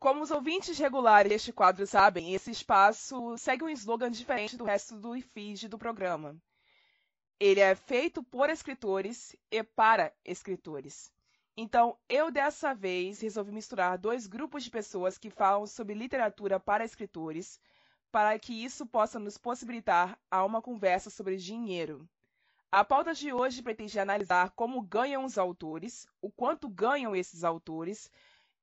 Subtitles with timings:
[0.00, 4.96] Como os ouvintes regulares deste quadro sabem, esse espaço segue um slogan diferente do resto
[4.96, 6.40] do feed do programa.
[7.38, 11.12] Ele é feito por escritores e para escritores.
[11.54, 16.82] Então, eu dessa vez resolvi misturar dois grupos de pessoas que falam sobre literatura para
[16.82, 17.60] escritores,
[18.10, 22.08] para que isso possa nos possibilitar a uma conversa sobre dinheiro.
[22.72, 28.10] A pauta de hoje pretende analisar como ganham os autores, o quanto ganham esses autores,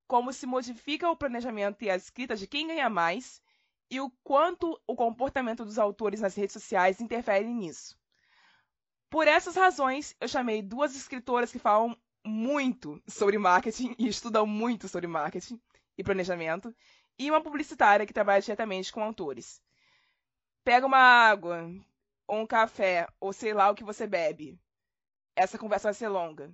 [0.07, 3.41] como se modifica o planejamento e a escrita de quem ganha mais
[3.89, 7.97] e o quanto o comportamento dos autores nas redes sociais interfere nisso.
[9.09, 14.87] Por essas razões, eu chamei duas escritoras que falam muito sobre marketing e estudam muito
[14.87, 15.59] sobre marketing
[15.97, 16.75] e planejamento,
[17.17, 19.61] e uma publicitária que trabalha diretamente com autores.
[20.63, 21.71] Pega uma água,
[22.27, 24.59] ou um café, ou sei lá o que você bebe.
[25.35, 26.53] Essa conversa vai ser longa.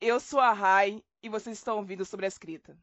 [0.00, 2.76] Eu sou a Rai e vocês estão ouvindo sobre a escrita.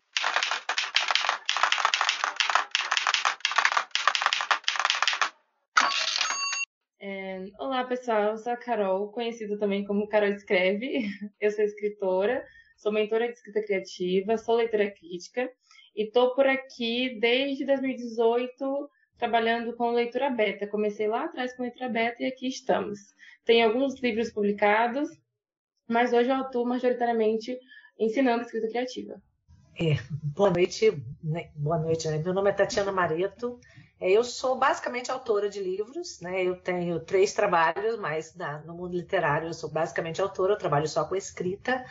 [7.00, 8.32] É, olá, pessoal.
[8.32, 11.08] Eu sou a Carol, conhecida também como Carol Escreve.
[11.40, 12.46] Eu sou escritora,
[12.78, 15.50] sou mentora de escrita criativa, sou leitora crítica
[15.96, 20.68] e estou por aqui desde 2018 trabalhando com leitura beta.
[20.68, 23.00] Comecei lá atrás com leitura beta e aqui estamos.
[23.46, 25.08] Tenho alguns livros publicados,
[25.88, 27.58] mas hoje eu atuo majoritariamente
[28.00, 29.22] ensinando escrita criativa.
[29.78, 31.50] É, boa noite, né?
[31.56, 32.08] boa noite.
[32.08, 32.18] Né?
[32.20, 33.60] Meu nome é Tatiana Mareto.
[34.00, 36.44] É, eu sou basicamente autora de livros, né?
[36.44, 40.88] Eu tenho três trabalhos, mas na, no mundo literário eu sou basicamente autora, eu trabalho
[40.88, 41.86] só com escrita.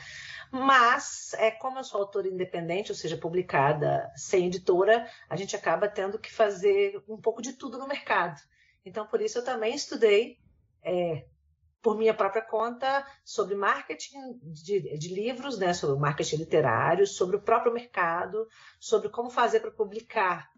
[0.50, 5.88] Mas, é, como eu sou autora independente, ou seja, publicada sem editora, a gente acaba
[5.88, 8.40] tendo que fazer um pouco de tudo no mercado.
[8.84, 10.38] Então, por isso, eu também estudei
[10.82, 11.24] é,
[11.84, 17.42] por minha própria conta sobre marketing de, de, livros, né, sobre marketing literário, sobre o
[17.42, 18.48] próprio mercado,
[18.80, 20.50] sobre como fazer para publicar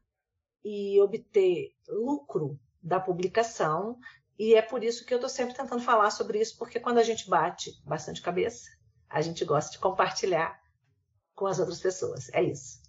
[0.65, 3.99] e obter lucro da publicação.
[4.39, 7.03] E é por isso que eu estou sempre tentando falar sobre isso, porque quando a
[7.03, 8.71] gente bate bastante cabeça,
[9.11, 10.57] a gente gosta de compartilhar
[11.35, 12.29] com as outras pessoas.
[12.33, 12.81] É isso.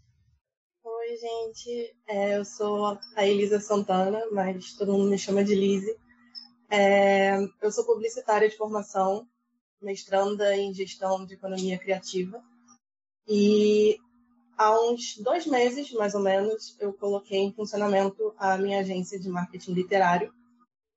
[0.84, 1.98] Oi, gente.
[2.08, 5.98] É, eu sou a Elisa Santana, mas todo mundo me chama de Lise.
[6.70, 9.28] É, eu sou publicitária de formação,
[9.82, 12.44] mestranda em gestão de economia criativa.
[13.28, 13.98] E
[14.58, 19.30] há uns dois meses, mais ou menos, eu coloquei em funcionamento a minha agência de
[19.30, 20.34] marketing literário,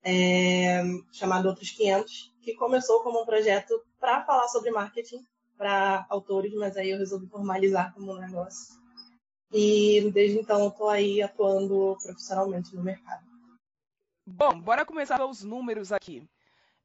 [0.03, 0.83] é,
[1.13, 5.25] chamada Outros 500, que começou como um projeto para falar sobre marketing
[5.57, 8.81] para autores, mas aí eu resolvi formalizar como um negócio.
[9.53, 13.30] E desde então estou aí atuando profissionalmente no mercado.
[14.33, 16.23] Bom, bora começar pelos números aqui.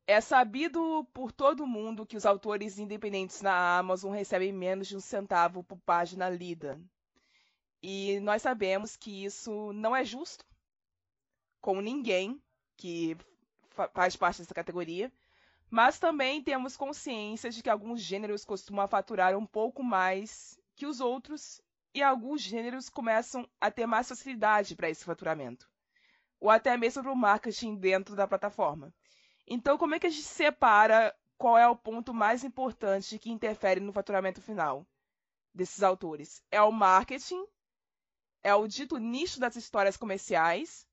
[0.07, 4.99] É sabido por todo mundo que os autores independentes na Amazon recebem menos de um
[4.99, 6.81] centavo por página lida.
[7.83, 10.43] E nós sabemos que isso não é justo
[11.61, 12.41] com ninguém
[12.75, 13.15] que
[13.93, 15.13] faz parte dessa categoria,
[15.69, 20.99] mas também temos consciência de que alguns gêneros costumam faturar um pouco mais que os
[20.99, 21.61] outros
[21.93, 25.69] e alguns gêneros começam a ter mais facilidade para esse faturamento,
[26.39, 28.93] ou até mesmo para o marketing dentro da plataforma.
[29.47, 33.79] Então, como é que a gente separa qual é o ponto mais importante que interfere
[33.79, 34.85] no faturamento final
[35.53, 36.41] desses autores?
[36.51, 37.43] É o marketing?
[38.43, 40.87] É o dito nicho das histórias comerciais?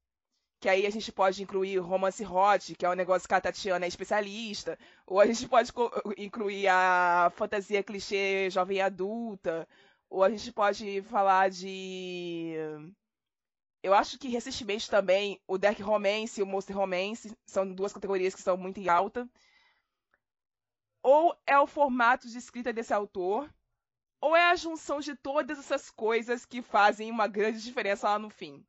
[0.61, 3.85] Que aí a gente pode incluir romance hot, que é um negócio que a Tatiana
[3.85, 4.79] é especialista.
[5.07, 5.73] Ou a gente pode
[6.17, 9.69] incluir a fantasia clichê jovem adulta.
[10.09, 12.55] Ou a gente pode falar de
[13.83, 18.33] eu acho que recentemente também o Dark Romance e o Monster Romance são duas categorias
[18.33, 19.29] que estão muito em alta.
[21.03, 23.53] Ou é o formato de escrita desse autor,
[24.21, 28.31] ou é a junção de todas essas coisas que fazem uma grande diferença lá no
[28.31, 28.65] fim.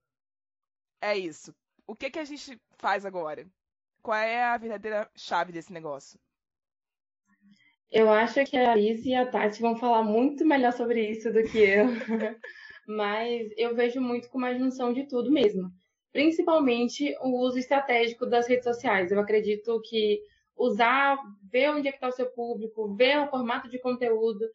[1.00, 1.56] É isso.
[1.86, 3.46] O que, que a gente faz agora?
[4.02, 6.20] Qual é a verdadeira chave desse negócio?
[7.92, 11.44] Eu acho que a Liz e a Tati vão falar muito melhor sobre isso do
[11.44, 11.86] que eu.
[12.88, 15.72] mas eu vejo muito como a junção de tudo mesmo.
[16.12, 19.12] Principalmente o uso estratégico das redes sociais.
[19.12, 20.22] Eu acredito que
[20.56, 21.18] usar,
[21.52, 24.46] ver onde é que está o seu público, ver o formato de conteúdo,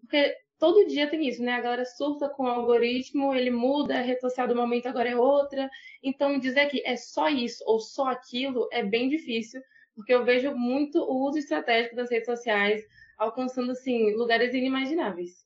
[0.00, 1.52] porque todo dia tem isso, né?
[1.52, 5.16] A galera surta com o algoritmo, ele muda, a rede social do momento agora é
[5.16, 5.68] outra.
[6.02, 9.60] Então, dizer que é só isso ou só aquilo é bem difícil,
[9.94, 12.82] porque eu vejo muito o uso estratégico das redes sociais
[13.18, 15.45] alcançando, assim, lugares inimagináveis.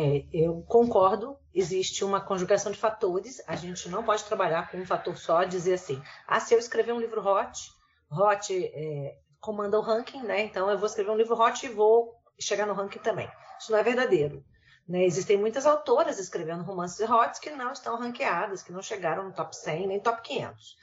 [0.00, 4.86] É, eu concordo, existe uma conjugação de fatores, a gente não pode trabalhar com um
[4.86, 7.72] fator só, dizer assim, ah, se eu escrever um livro hot,
[8.08, 10.42] hot é, comanda o ranking, né?
[10.42, 13.28] Então eu vou escrever um livro hot e vou chegar no ranking também.
[13.58, 14.44] Isso não é verdadeiro.
[14.88, 15.04] Né?
[15.04, 19.56] Existem muitas autoras escrevendo romances hot que não estão ranqueadas, que não chegaram no top
[19.56, 20.76] 100 nem top 500.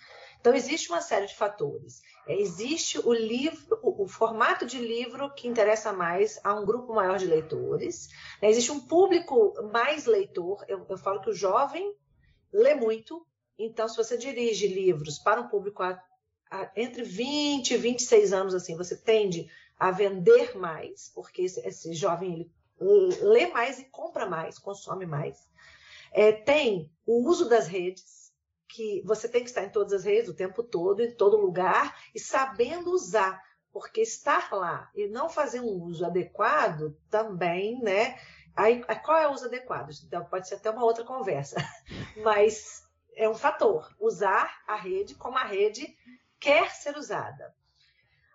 [0.45, 2.03] Então, existe uma série de fatores.
[2.27, 6.93] É, existe o livro, o, o, formato de livro que interessa mais a um grupo
[6.93, 8.09] maior de leitores.
[8.39, 8.51] Né?
[8.51, 10.63] Existe um público mais leitor.
[10.67, 11.91] Eu, eu, falo que o jovem
[12.53, 13.25] lê muito.
[13.57, 15.99] Então, se você dirige livros para um público a,
[16.51, 19.49] a, entre 20 e 26 anos, assim, você tende
[19.79, 22.51] a vender mais, porque esse, esse jovem ele
[23.19, 25.49] lê mais e compra mais, consome mais.
[26.11, 28.24] É, tem o uso das redes,
[28.75, 31.97] que você tem que estar em todas as redes o tempo todo, em todo lugar,
[32.13, 33.41] e sabendo usar,
[33.71, 38.19] porque estar lá e não fazer um uso adequado também, né?
[38.55, 39.89] Aí, qual é o uso adequado?
[40.05, 41.57] Então, pode ser até uma outra conversa,
[42.23, 42.83] mas
[43.15, 43.93] é um fator.
[43.99, 45.97] Usar a rede como a rede
[46.39, 47.53] quer ser usada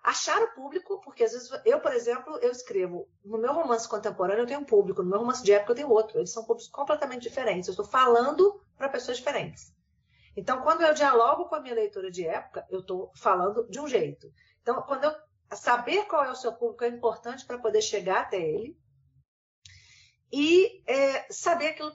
[0.02, 4.42] achar o público, porque às vezes eu, por exemplo, eu escrevo no meu romance contemporâneo
[4.42, 6.70] eu tenho um público, no meu romance de época eu tenho outro, eles são públicos
[6.70, 7.68] completamente diferentes.
[7.68, 9.72] Eu estou falando para pessoas diferentes.
[10.36, 13.88] Então, quando eu dialogo com a minha leitora de época, eu estou falando de um
[13.88, 14.32] jeito.
[14.62, 15.14] Então, quando eu
[15.56, 18.78] saber qual é o seu público é importante para poder chegar até ele
[20.32, 21.92] e é, saber aquilo.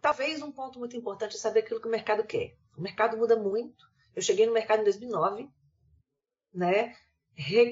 [0.00, 2.56] Talvez um ponto muito importante é saber aquilo que o mercado quer.
[2.76, 3.88] O mercado muda muito.
[4.14, 5.48] Eu cheguei no mercado em 2009,
[6.52, 6.96] né?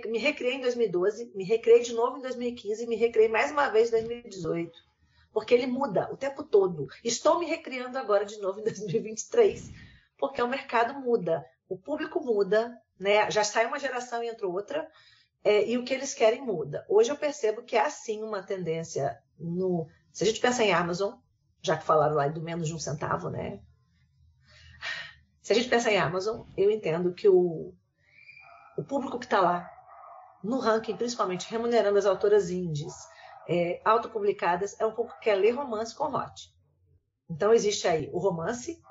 [0.08, 3.88] me recriei em 2012, me recriei de novo em 2015, me recriei mais uma vez
[3.88, 4.72] em 2018.
[5.32, 6.86] Porque ele muda o tempo todo.
[7.02, 9.70] Estou me recriando agora de novo em 2023,
[10.18, 13.30] porque o mercado muda, o público muda, né?
[13.30, 14.88] já sai uma geração e entra outra,
[15.44, 16.84] é, e o que eles querem muda.
[16.88, 19.88] Hoje eu percebo que há sim uma tendência no.
[20.12, 21.14] Se a gente pensa em Amazon,
[21.62, 23.60] já que falaram lá do menos de um centavo, né?
[25.42, 27.72] Se a gente pensa em Amazon, eu entendo que o,
[28.76, 29.70] o público que está lá
[30.42, 32.94] no ranking, principalmente remunerando as autoras indies
[33.48, 36.52] é, autopublicadas, é um público que quer ler romance com hot.
[37.30, 38.82] Então existe aí o romance,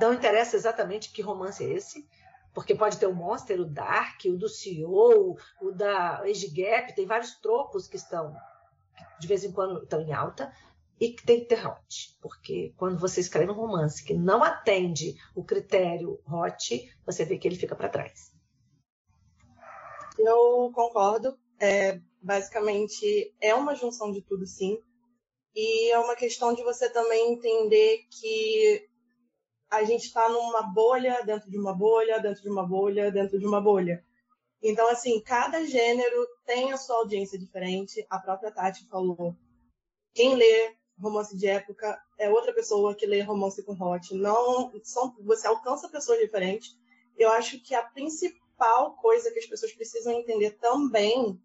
[0.00, 2.08] não interessa exatamente que romance é esse,
[2.54, 7.06] porque pode ter o Monster, o Dark, o do CEO, o da Age Gap, tem
[7.06, 8.34] vários tropos que estão,
[9.18, 10.52] de vez em quando, estão em alta,
[11.00, 15.16] e que tem que ter hot, porque quando você escreve um romance que não atende
[15.34, 18.30] o critério hot, você vê que ele fica para trás.
[20.18, 21.36] Eu concordo.
[21.58, 24.78] É, basicamente, é uma junção de tudo, sim.
[25.54, 28.88] E é uma questão de você também entender que
[29.72, 33.46] a gente está numa bolha, dentro de uma bolha, dentro de uma bolha, dentro de
[33.46, 34.04] uma bolha.
[34.62, 38.06] Então, assim, cada gênero tem a sua audiência diferente.
[38.10, 39.34] A própria Tati falou.
[40.12, 44.14] Quem lê romance de época é outra pessoa que lê romance com hot.
[44.14, 46.76] Não, são, você alcança pessoas diferentes.
[47.16, 51.40] Eu acho que a principal coisa que as pessoas precisam entender também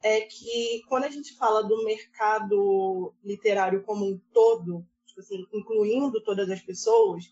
[0.00, 6.22] é que quando a gente fala do mercado literário como um todo, tipo assim, incluindo
[6.22, 7.24] todas as pessoas,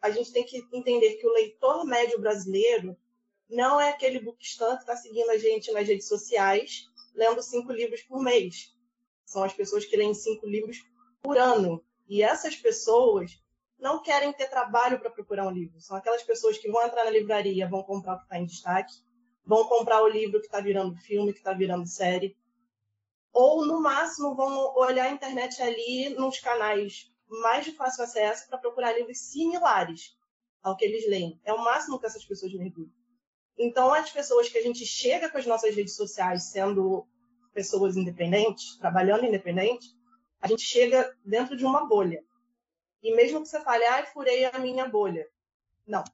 [0.00, 2.96] a gente tem que entender que o leitor médio brasileiro
[3.48, 8.02] não é aquele bookstore que está seguindo a gente nas redes sociais, lendo cinco livros
[8.02, 8.74] por mês.
[9.26, 10.78] São as pessoas que leem cinco livros
[11.22, 11.84] por ano.
[12.08, 13.40] E essas pessoas
[13.78, 15.80] não querem ter trabalho para procurar um livro.
[15.80, 18.94] São aquelas pessoas que vão entrar na livraria, vão comprar o que está em destaque,
[19.44, 22.36] vão comprar o livro que está virando filme, que está virando série,
[23.32, 28.58] ou no máximo vão olhar a internet ali nos canais mais de fácil acesso para
[28.58, 30.16] procurar livros similares
[30.62, 31.40] ao que eles leem.
[31.44, 32.92] É o máximo que essas pessoas mergulham.
[33.56, 37.06] Então, as pessoas que a gente chega com as nossas redes sociais sendo
[37.52, 39.86] pessoas independentes, trabalhando independente,
[40.40, 42.24] a gente chega dentro de uma bolha.
[43.02, 45.26] E mesmo que você fale, ai, furei a minha bolha.
[45.86, 46.04] Não.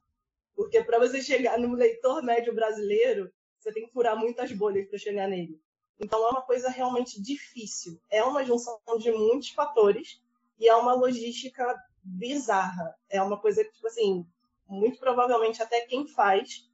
[0.55, 4.97] Porque para você chegar no leitor médio brasileiro, você tem que furar muitas bolhas para
[4.97, 5.61] chegar nele.
[5.99, 7.99] Então é uma coisa realmente difícil.
[8.09, 10.21] É uma junção de muitos fatores
[10.59, 12.95] e é uma logística bizarra.
[13.09, 14.25] É uma coisa que, tipo assim,
[14.67, 16.69] muito provavelmente até quem faz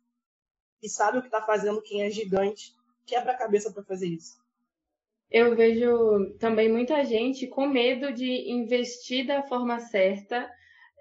[0.82, 2.75] e sabe o que está fazendo, quem é gigante,
[3.06, 4.44] quebra a cabeça para fazer isso
[5.34, 10.48] eu vejo também muita gente com medo de investir da forma certa,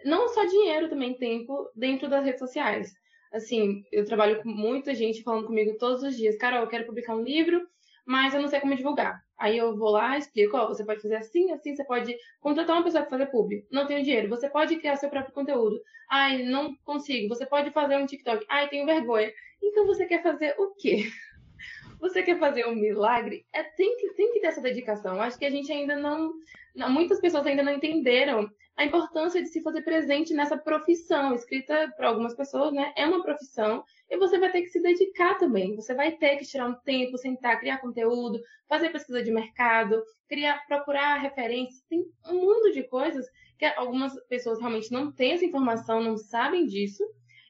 [0.07, 2.91] não só dinheiro, também tempo, dentro das redes sociais.
[3.31, 7.15] Assim, eu trabalho com muita gente falando comigo todos os dias, Carol, eu quero publicar
[7.15, 7.61] um livro,
[8.04, 9.23] mas eu não sei como divulgar.
[9.38, 12.85] Aí eu vou lá, explico, ó, você pode fazer assim, assim, você pode contratar uma
[12.85, 13.50] pessoa para fazer pub.
[13.71, 14.28] Não tenho dinheiro.
[14.28, 15.80] Você pode criar seu próprio conteúdo.
[16.11, 17.28] Ai, não consigo.
[17.28, 18.44] Você pode fazer um TikTok.
[18.49, 19.32] Ai, tenho vergonha.
[19.62, 21.11] Então você quer fazer o quê?
[22.00, 25.21] você quer fazer um milagre, é, tem, que, tem que ter essa dedicação.
[25.21, 26.32] Acho que a gente ainda não,
[26.75, 26.90] não.
[26.90, 31.35] Muitas pessoas ainda não entenderam a importância de se fazer presente nessa profissão.
[31.35, 32.93] Escrita para algumas pessoas, né?
[32.97, 35.75] É uma profissão e você vai ter que se dedicar também.
[35.76, 40.64] Você vai ter que tirar um tempo, sentar, criar conteúdo, fazer pesquisa de mercado, criar,
[40.67, 41.83] procurar referências.
[41.88, 43.26] Tem um mundo de coisas
[43.59, 47.05] que algumas pessoas realmente não têm essa informação, não sabem disso,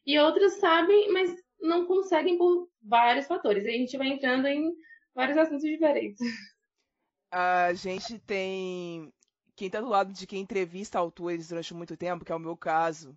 [0.04, 3.64] e outras sabem, mas não conseguem por vários fatores.
[3.64, 4.72] E a gente vai entrando em
[5.14, 6.20] vários assuntos diferentes.
[7.30, 9.10] A gente tem
[9.62, 12.56] quem tá do lado de quem entrevista autores durante muito tempo, que é o meu
[12.56, 13.16] caso.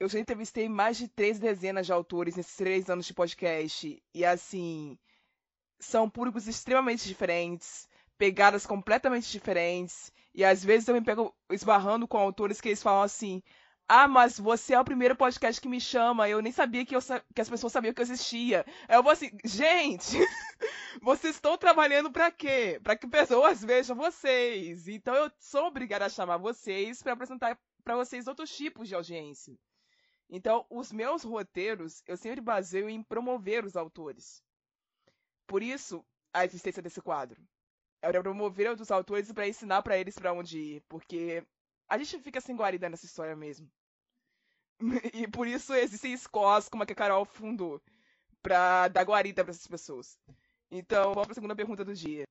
[0.00, 4.02] Eu já entrevistei mais de três dezenas de autores nesses três anos de podcast.
[4.14, 4.98] E assim,
[5.78, 10.10] são públicos extremamente diferentes, pegadas completamente diferentes.
[10.34, 13.42] E às vezes eu me pego esbarrando com autores que eles falam assim:
[13.88, 16.28] ah, mas você é o primeiro podcast que me chama.
[16.28, 17.00] Eu nem sabia que, eu,
[17.34, 18.64] que as pessoas sabiam que eu existia.
[18.88, 20.16] Eu vou assim, gente,
[21.02, 22.80] vocês estão trabalhando para quê?
[22.82, 24.88] Para que pessoas vejam vocês.
[24.88, 29.58] Então eu sou obrigada a chamar vocês para apresentar para vocês outros tipos de audiência.
[30.30, 34.42] Então, os meus roteiros eu sempre baseio em promover os autores.
[35.46, 37.42] Por isso, a existência desse quadro.
[38.00, 41.44] É para promover os autores para ensinar para eles para onde ir, porque
[41.88, 43.70] a gente fica sem guarida nessa história mesmo.
[45.14, 47.80] E por isso existem escolas como a que a Carol fundou,
[48.42, 50.18] pra dar guarida para essas pessoas.
[50.70, 52.24] Então, vamos para a segunda pergunta do dia.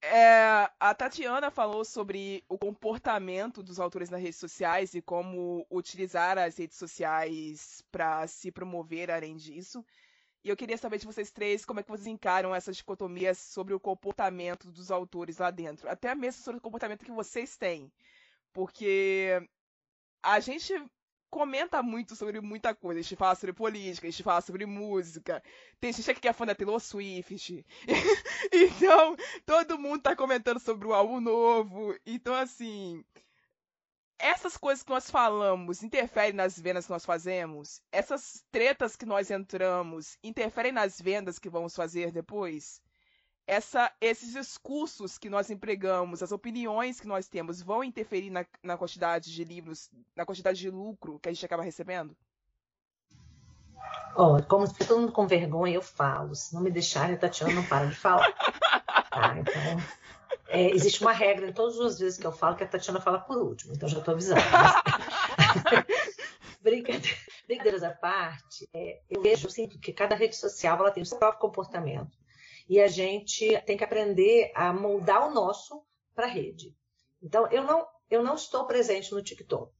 [0.00, 6.38] É, a Tatiana falou sobre o comportamento dos autores nas redes sociais e como utilizar
[6.38, 9.84] as redes sociais para se promover além disso.
[10.44, 13.74] E eu queria saber de vocês três como é que vocês encaram essas dicotomias sobre
[13.74, 17.90] o comportamento dos autores lá dentro, até mesmo sobre o comportamento que vocês têm.
[18.52, 19.40] Porque
[20.22, 20.74] a gente
[21.30, 23.00] comenta muito sobre muita coisa.
[23.00, 25.42] A gente fala sobre política, a gente fala sobre música.
[25.80, 27.64] Tem gente aqui que é fã da Taylor Swift.
[28.52, 31.94] então, todo mundo tá comentando sobre o álbum novo.
[32.06, 33.04] Então, assim.
[34.20, 37.80] Essas coisas que nós falamos interferem nas vendas que nós fazemos?
[37.92, 42.82] Essas tretas que nós entramos interferem nas vendas que vamos fazer depois?
[43.48, 48.76] Essa, esses discursos que nós empregamos, as opiniões que nós temos, vão interferir na, na,
[48.76, 52.14] quantidade de livros, na quantidade de lucro que a gente acaba recebendo?
[54.14, 56.34] Olha, como se todo mundo com vergonha, eu falo.
[56.34, 58.30] Se não me deixarem, a Tatiana não para de falar.
[59.10, 59.62] Tá, então,
[60.48, 63.18] é, existe uma regra em todas as vezes que eu falo que a Tatiana fala
[63.18, 64.42] por último, então já estou avisando.
[65.64, 65.86] Mas...
[66.60, 71.06] Brincadeiras à parte, é, eu vejo, eu sinto que cada rede social ela tem o
[71.06, 72.17] seu próprio comportamento
[72.68, 75.82] e a gente tem que aprender a moldar o nosso
[76.14, 76.74] para a rede.
[77.22, 79.72] Então, eu não, eu não estou presente no TikTok,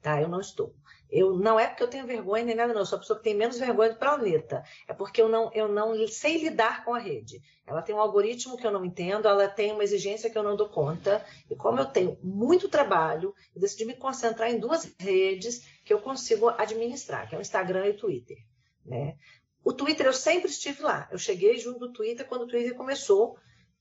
[0.00, 0.20] tá?
[0.20, 0.74] Eu não estou.
[1.10, 2.82] Eu não é porque eu tenho vergonha nem nada, não.
[2.82, 4.62] Eu sou a pessoa que tem menos vergonha do planeta.
[4.86, 7.42] É porque eu não, eu não sei lidar com a rede.
[7.66, 10.56] Ela tem um algoritmo que eu não entendo, ela tem uma exigência que eu não
[10.56, 11.24] dou conta.
[11.50, 16.00] E como eu tenho muito trabalho, eu decidi me concentrar em duas redes que eu
[16.00, 18.38] consigo administrar, que é o Instagram e o Twitter.
[18.84, 19.16] Né?
[19.64, 21.08] O Twitter eu sempre estive lá.
[21.10, 23.36] Eu cheguei junto do Twitter quando o Twitter começou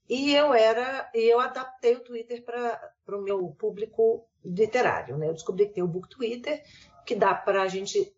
[0.07, 5.17] e eu era e eu adaptei o Twitter para o meu público literário.
[5.17, 5.29] Né?
[5.29, 6.63] Eu descobri que tem o Book Twitter
[7.05, 8.13] que dá para a gente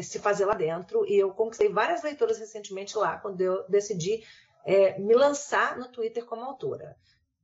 [0.00, 4.24] se fazer lá dentro e eu conquistei várias leitoras recentemente lá quando eu decidi
[4.64, 6.96] é, me lançar no Twitter como autora.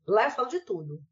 [0.06, 1.02] Lá eu falo de tudo.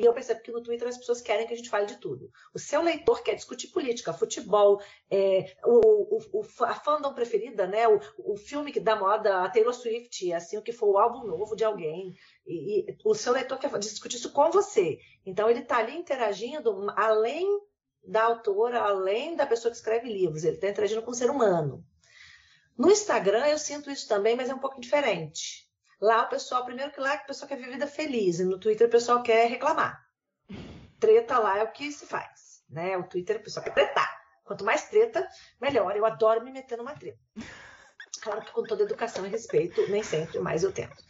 [0.00, 2.30] E eu percebo que no Twitter as pessoas querem que a gente fale de tudo.
[2.54, 4.80] O seu leitor quer discutir política, futebol,
[5.10, 7.86] é, o, o, o, a fandom preferida, né?
[7.86, 11.26] O, o, filme que dá moda, a Taylor Swift, assim, o que for o álbum
[11.26, 12.14] novo de alguém.
[12.46, 14.98] E, e o seu leitor quer discutir isso com você.
[15.26, 17.46] Então ele está ali interagindo além
[18.02, 20.44] da autora, além da pessoa que escreve livros.
[20.44, 21.84] Ele está interagindo com o ser humano.
[22.74, 25.69] No Instagram eu sinto isso também, mas é um pouco diferente.
[26.00, 28.86] Lá o pessoal, primeiro que lá o pessoal quer ver vida feliz, e no Twitter
[28.86, 30.02] o pessoal quer reclamar.
[30.98, 32.96] Treta lá é o que se faz, né?
[32.96, 34.10] O Twitter o pessoal quer tretar.
[34.44, 35.28] Quanto mais treta,
[35.60, 35.94] melhor.
[35.94, 37.18] Eu adoro me meter numa treta.
[38.22, 41.02] Claro que com toda educação e respeito, nem sempre, mas eu tento.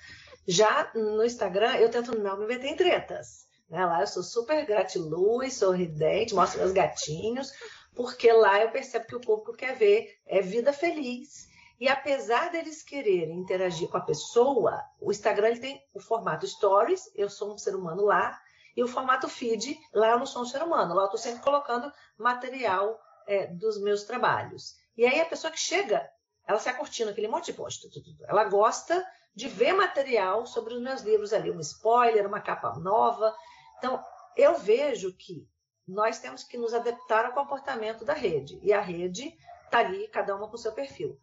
[0.47, 3.47] Já no Instagram, eu tento não me meter em tretas.
[3.69, 3.85] Né?
[3.85, 7.53] Lá eu sou super gratiluz, sorridente, mostro meus gatinhos,
[7.95, 11.50] porque lá eu percebo que o público quer ver é vida feliz
[11.81, 17.11] e apesar deles quererem interagir com a pessoa, o Instagram ele tem o formato Stories,
[17.15, 18.39] eu sou um ser humano lá,
[18.77, 21.43] e o formato Feed, lá eu não sou um ser humano, lá eu estou sempre
[21.43, 24.77] colocando material é, dos meus trabalhos.
[24.95, 26.07] E aí a pessoa que chega,
[26.47, 27.89] ela sai curtindo aquele monte de post,
[28.29, 29.03] ela gosta
[29.35, 33.35] de ver material sobre os meus livros ali, um spoiler, uma capa nova.
[33.79, 34.05] Então,
[34.37, 35.49] eu vejo que
[35.89, 39.35] nós temos que nos adaptar ao comportamento da rede, e a rede
[39.65, 41.19] está ali, cada uma com seu perfil.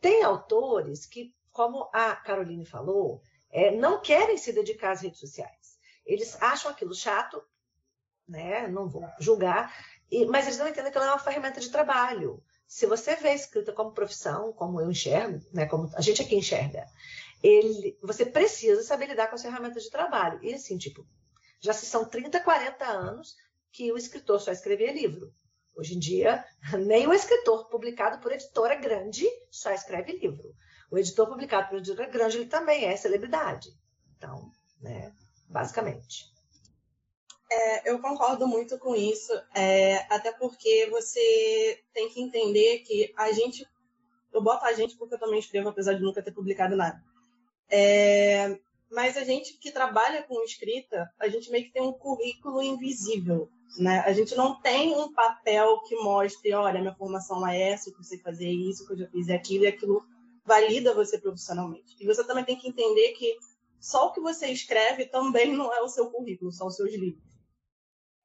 [0.00, 5.78] Tem autores que, como a Caroline falou, é, não querem se dedicar às redes sociais.
[6.06, 7.42] Eles acham aquilo chato,
[8.26, 8.66] né?
[8.68, 9.74] Não vou julgar,
[10.10, 12.42] e, mas eles não entendem que ela é uma ferramenta de trabalho.
[12.66, 16.36] Se você vê a escrita como profissão, como eu enxergo, né, como a gente aqui
[16.36, 16.86] enxerga,
[17.42, 20.42] ele, você precisa saber lidar com as ferramentas de trabalho.
[20.42, 21.06] E assim, tipo,
[21.60, 23.36] já se são 30, 40 anos
[23.72, 25.32] que o escritor só escrevia livro.
[25.80, 26.44] Hoje em dia,
[26.86, 30.54] nem o escritor publicado por editora grande só escreve livro.
[30.90, 33.70] O editor publicado por editora grande ele também é celebridade.
[34.14, 35.10] Então, né,
[35.48, 36.30] basicamente.
[37.50, 43.32] É, eu concordo muito com isso, é, até porque você tem que entender que a
[43.32, 43.66] gente,
[44.34, 47.02] eu boto a gente porque eu também escrevo, apesar de nunca ter publicado nada.
[47.70, 48.60] É,
[48.90, 53.48] mas a gente que trabalha com escrita, a gente meio que tem um currículo invisível,
[53.78, 54.00] né?
[54.00, 58.18] A gente não tem um papel que mostre, olha, minha formação é essa, eu sei
[58.18, 60.04] fazer isso, que eu já fiz aquilo, e aquilo
[60.44, 61.96] valida você profissionalmente.
[62.00, 63.36] E você também tem que entender que
[63.78, 67.30] só o que você escreve também não é o seu currículo, são os seus livros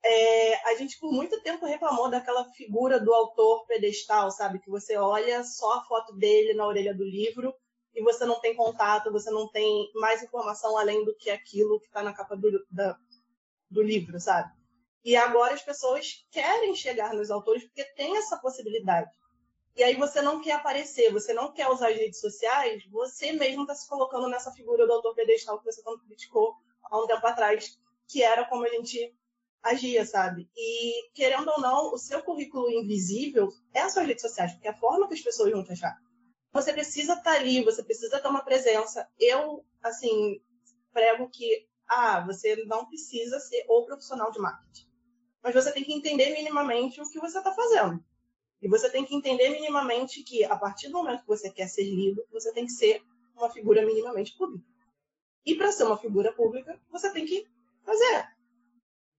[0.06, 4.60] é, a gente por muito tempo reclamou daquela figura do autor pedestal, sabe?
[4.60, 7.54] Que você olha só a foto dele na orelha do livro
[7.96, 11.88] e você não tem contato, você não tem mais informação além do que aquilo que
[11.88, 12.98] está na capa do, da,
[13.72, 14.52] do livro, sabe?
[15.04, 19.10] E agora as pessoas querem chegar nos autores porque tem essa possibilidade.
[19.76, 23.64] E aí você não quer aparecer, você não quer usar as redes sociais, você mesmo
[23.64, 27.26] está se colocando nessa figura do autor pedestal que você tanto criticou há um tempo
[27.26, 29.14] atrás, que era como a gente
[29.62, 30.50] agia, sabe?
[30.56, 34.72] E, querendo ou não, o seu currículo invisível é as suas redes sociais, porque é
[34.72, 35.98] a forma que as pessoas vão te achar.
[36.56, 39.06] Você precisa estar tá ali, você precisa ter uma presença.
[39.20, 40.42] Eu, assim,
[40.94, 44.88] prego que, ah, você não precisa ser o profissional de marketing.
[45.44, 48.02] Mas você tem que entender minimamente o que você está fazendo.
[48.62, 51.84] E você tem que entender minimamente que, a partir do momento que você quer ser
[51.84, 53.04] lido, você tem que ser
[53.36, 54.66] uma figura minimamente pública.
[55.46, 57.46] E para ser uma figura pública, você tem que
[57.84, 58.30] fazer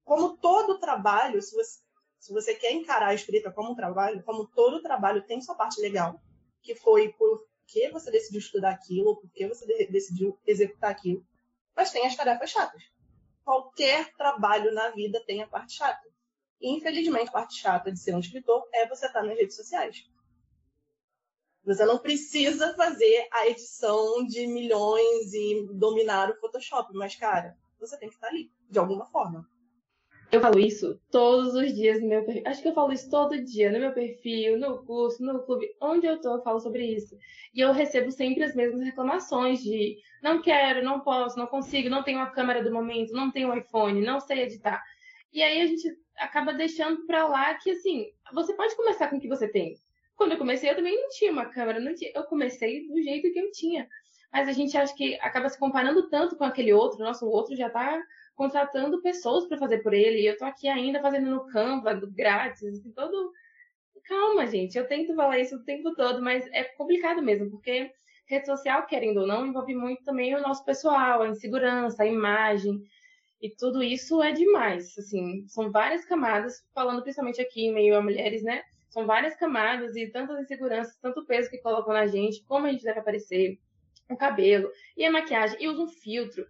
[0.06, 1.80] como todo trabalho, se você,
[2.18, 5.82] se você quer encarar a escrita como um trabalho, como todo trabalho tem sua parte
[5.82, 6.18] legal,
[6.66, 11.24] que foi por que você decidiu estudar aquilo, por que você decidiu executar aquilo,
[11.74, 12.82] mas tem as tarefas chatas.
[13.44, 16.08] Qualquer trabalho na vida tem a parte chata.
[16.60, 20.04] Infelizmente, a parte chata de ser um escritor é você estar nas redes sociais.
[21.64, 27.96] Você não precisa fazer a edição de milhões e dominar o Photoshop, mas, cara, você
[27.98, 29.48] tem que estar ali, de alguma forma.
[30.32, 32.42] Eu falo isso todos os dias no meu perfil.
[32.46, 36.06] Acho que eu falo isso todo dia, no meu perfil, no curso, no clube, onde
[36.06, 37.16] eu tô, eu falo sobre isso.
[37.54, 42.02] E eu recebo sempre as mesmas reclamações de não quero, não posso, não consigo, não
[42.02, 44.82] tenho a câmera do momento, não tenho o iPhone, não sei editar.
[45.32, 49.20] E aí a gente acaba deixando pra lá que, assim, você pode começar com o
[49.20, 49.74] que você tem.
[50.16, 52.10] Quando eu comecei, eu também não tinha uma câmera, não tinha.
[52.14, 53.86] Eu comecei do jeito que eu tinha.
[54.32, 57.70] Mas a gente acha que acaba se comparando tanto com aquele outro, nosso outro já
[57.70, 58.02] tá
[58.36, 60.20] contratando pessoas para fazer por ele.
[60.20, 63.32] E eu tô aqui ainda fazendo no Canva, grátis, assim, todo.
[64.04, 64.78] Calma, gente.
[64.78, 67.90] Eu tento falar isso o tempo todo, mas é complicado mesmo, porque
[68.28, 72.80] rede social, querendo ou não, envolve muito também o nosso pessoal, a insegurança, a imagem.
[73.40, 74.96] E tudo isso é demais.
[74.98, 78.62] Assim, são várias camadas, falando principalmente aqui em meio a mulheres, né?
[78.90, 82.84] São várias camadas e tantas inseguranças, tanto peso que colocam na gente, como a gente
[82.84, 83.58] deve aparecer,
[84.08, 86.46] o cabelo, e a maquiagem, e usa um filtro.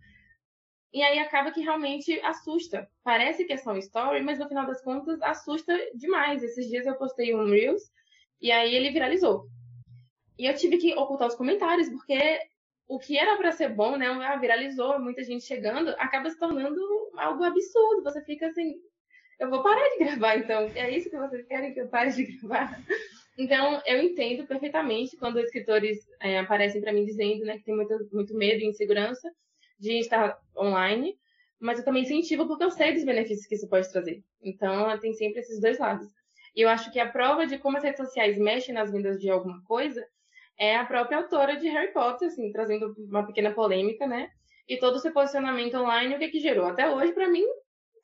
[0.93, 2.89] E aí acaba que realmente assusta.
[3.03, 6.43] Parece que é só um story, mas no final das contas assusta demais.
[6.43, 7.83] Esses dias eu postei um Reels
[8.41, 9.47] e aí ele viralizou.
[10.39, 12.41] E eu tive que ocultar os comentários, porque
[12.89, 14.07] o que era para ser bom, né?
[14.07, 16.81] Ah, viralizou, muita gente chegando, acaba se tornando
[17.17, 18.03] algo absurdo.
[18.03, 18.77] Você fica assim,
[19.41, 20.71] eu vou parar de gravar, então.
[20.75, 22.81] É isso que vocês querem que eu pare de gravar?
[23.39, 28.09] Então, eu entendo perfeitamente quando escritores é, aparecem para mim dizendo né, que tem muito,
[28.13, 29.31] muito medo e insegurança
[29.79, 31.19] de estar online,
[31.59, 34.23] mas eu também incentivo porque eu sei dos benefícios que isso pode trazer.
[34.43, 36.07] Então, tem sempre esses dois lados.
[36.55, 39.29] E eu acho que a prova de como as redes sociais mexem nas vendas de
[39.29, 40.07] alguma coisa
[40.59, 44.31] é a própria autora de Harry Potter, assim, trazendo uma pequena polêmica, né?
[44.67, 46.67] E todo o seu posicionamento online, o que que gerou?
[46.67, 47.45] Até hoje, para mim,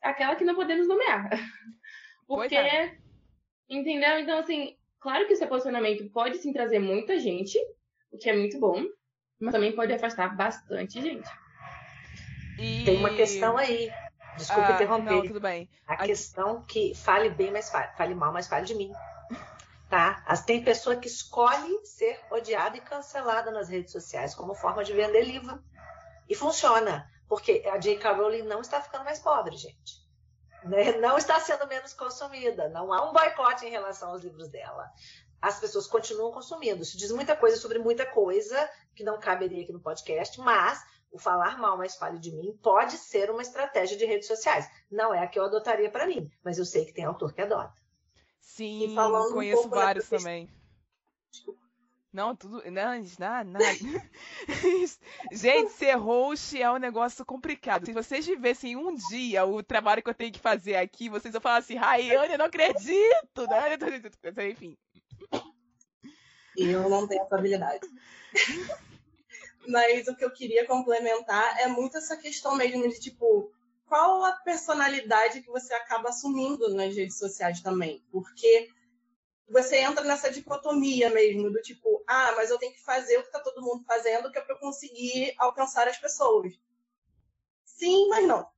[0.02, 1.30] aquela que não podemos nomear.
[2.26, 2.98] Porque, é.
[3.68, 4.18] entendeu?
[4.18, 7.58] Então, assim, claro que o seu posicionamento pode sim trazer muita gente,
[8.10, 8.84] o que é muito bom,
[9.40, 11.28] mas também pode afastar bastante gente.
[12.58, 12.84] E...
[12.84, 13.92] Tem uma questão aí.
[14.36, 15.12] Desculpa ah, interromper.
[15.12, 15.68] Não, tudo bem.
[15.86, 18.92] A, a questão que fale bem, mas fale, fale mal, mas fale de mim.
[19.88, 20.22] Tá?
[20.26, 24.92] As, tem pessoa que escolhe ser odiada e cancelada nas redes sociais como forma de
[24.92, 25.62] vender livro.
[26.28, 28.12] E funciona, porque a J.K.
[28.12, 30.02] Rowling não está ficando mais pobre, gente.
[30.64, 30.92] Né?
[30.92, 32.68] Não está sendo menos consumida.
[32.70, 34.90] Não há um boicote em relação aos livros dela.
[35.42, 36.82] As pessoas continuam consumindo.
[36.82, 41.18] Isso diz muita coisa sobre muita coisa que não caberia aqui no podcast, mas o
[41.18, 44.68] falar mal mais fale de mim pode ser uma estratégia de redes sociais.
[44.90, 47.42] Não é a que eu adotaria para mim, mas eu sei que tem autor que
[47.42, 47.74] adota.
[48.40, 48.94] Sim,
[49.32, 50.50] conheço um vários também.
[52.12, 52.62] Não, tudo.
[52.70, 53.64] Não, nada, nada.
[55.32, 57.86] Gente, ser host é um negócio complicado.
[57.86, 61.40] Se vocês vivessem um dia o trabalho que eu tenho que fazer aqui, vocês vão
[61.40, 63.46] falar assim, Raiane, eu não acredito!
[63.48, 64.50] Né?
[64.50, 64.76] Enfim.
[66.54, 67.88] Eu não tenho essa habilidade.
[69.66, 73.52] Mas o que eu queria complementar é muito essa questão mesmo de, tipo,
[73.86, 78.02] qual a personalidade que você acaba assumindo nas redes sociais também.
[78.10, 78.68] Porque
[79.48, 83.28] você entra nessa dicotomia mesmo, do tipo, ah, mas eu tenho que fazer o que
[83.28, 86.52] está todo mundo fazendo, que é para eu conseguir alcançar as pessoas.
[87.64, 88.48] Sim, mas não.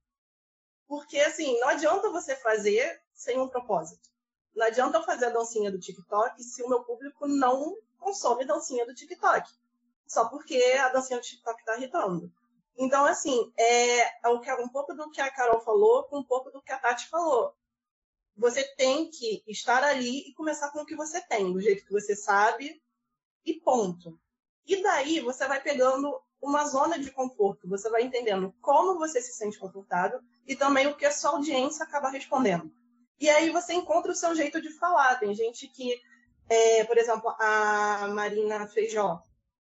[0.86, 4.08] Porque, assim, não adianta você fazer sem um propósito.
[4.54, 8.86] Não adianta eu fazer a dancinha do TikTok se o meu público não consome dancinha
[8.86, 9.50] do TikTok
[10.06, 12.32] só porque a dancinha do TikTok está irritando.
[12.76, 16.60] Então, assim, é, é um pouco do que a Carol falou com um pouco do
[16.60, 17.54] que a Tati falou.
[18.36, 21.92] Você tem que estar ali e começar com o que você tem, do jeito que
[21.92, 22.82] você sabe,
[23.46, 24.18] e ponto.
[24.66, 29.32] E daí você vai pegando uma zona de conforto, você vai entendendo como você se
[29.32, 32.70] sente confortável e também o que a sua audiência acaba respondendo.
[33.20, 35.18] E aí você encontra o seu jeito de falar.
[35.18, 35.98] Tem gente que,
[36.48, 39.22] é, por exemplo, a Marina Feijó,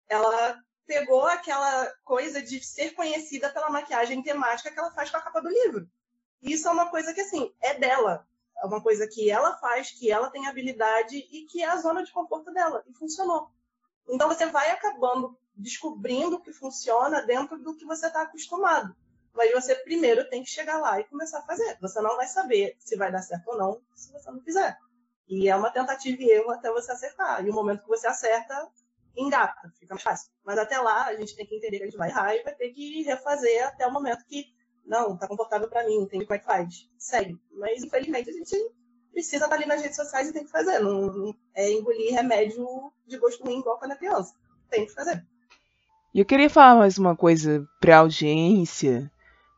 [0.09, 5.21] ela pegou aquela coisa de ser conhecida pela maquiagem temática que ela faz com a
[5.21, 5.89] capa do livro.
[6.41, 8.25] Isso é uma coisa que, assim, é dela.
[8.61, 12.03] É uma coisa que ela faz, que ela tem habilidade e que é a zona
[12.03, 12.83] de conforto dela.
[12.87, 13.51] E funcionou.
[14.07, 18.95] Então você vai acabando descobrindo o que funciona dentro do que você está acostumado.
[19.33, 21.77] Mas você primeiro tem que chegar lá e começar a fazer.
[21.81, 24.77] Você não vai saber se vai dar certo ou não se você não fizer.
[25.27, 27.45] E é uma tentativa e erro até você acertar.
[27.45, 28.67] E o momento que você acerta,
[29.17, 30.31] engata, fica mais fácil.
[30.45, 32.53] Mas até lá, a gente tem que entender que a gente vai errar e vai
[32.53, 34.45] ter que refazer até o momento que,
[34.85, 36.89] não, tá confortável para mim, entende como é que faz.
[36.97, 37.37] Segue.
[37.51, 38.55] Mas, infelizmente, a gente
[39.11, 40.79] precisa estar ali nas redes sociais e tem que fazer.
[40.79, 42.65] Não, é engolir remédio
[43.05, 44.35] de gosto ruim igual quando é criança.
[44.69, 45.25] Tem que fazer.
[46.13, 49.11] E eu queria falar mais uma coisa pra audiência,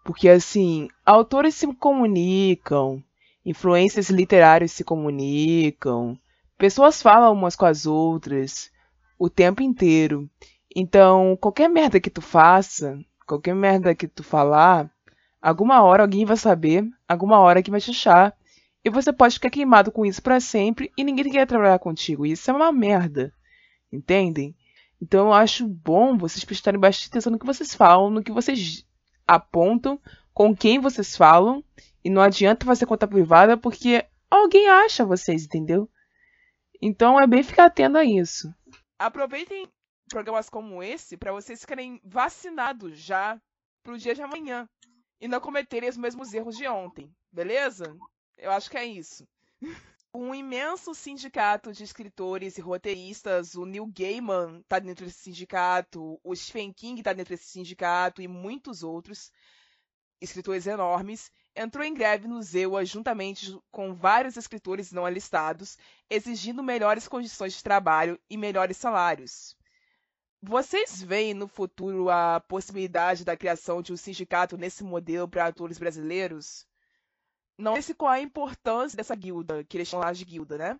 [0.03, 3.03] porque assim, autores se comunicam,
[3.45, 6.17] influências literários se comunicam,
[6.57, 8.71] pessoas falam umas com as outras
[9.19, 10.29] o tempo inteiro.
[10.73, 14.89] Então, qualquer merda que tu faça, qualquer merda que tu falar,
[15.41, 18.33] alguma hora alguém vai saber, alguma hora que vai te achar.
[18.83, 22.25] E você pode ficar queimado com isso para sempre e ninguém quer trabalhar contigo.
[22.25, 23.33] Isso é uma merda.
[23.91, 24.55] Entendem?
[25.01, 28.85] Então eu acho bom vocês prestarem bastante atenção no que vocês falam, no que vocês
[29.27, 29.99] apontam,
[30.33, 31.61] com quem vocês falam.
[32.05, 35.89] E não adianta fazer conta privada porque alguém acha vocês, entendeu?
[36.81, 38.53] Então é bem ficar atento a isso
[38.99, 39.67] aproveitem
[40.09, 43.41] programas como esse para vocês ficarem vacinados já
[43.81, 44.67] pro dia de amanhã
[45.21, 47.95] e não cometerem os mesmos erros de ontem, beleza?
[48.37, 49.27] Eu acho que é isso.
[50.11, 56.35] Um imenso sindicato de escritores e roteiristas, o Neil Gaiman está dentro desse sindicato, o
[56.35, 59.31] Stephen King está dentro desse sindicato e muitos outros
[60.19, 65.77] escritores enormes, entrou em greve no ZEUA juntamente com vários escritores não alistados,
[66.09, 69.57] exigindo melhores condições de trabalho e melhores salários.
[70.41, 75.77] Vocês veem no futuro a possibilidade da criação de um sindicato nesse modelo para atores
[75.77, 76.65] brasileiros?
[77.57, 80.79] Não sei qual é a importância dessa guilda, que eles chamam lá de guilda, né?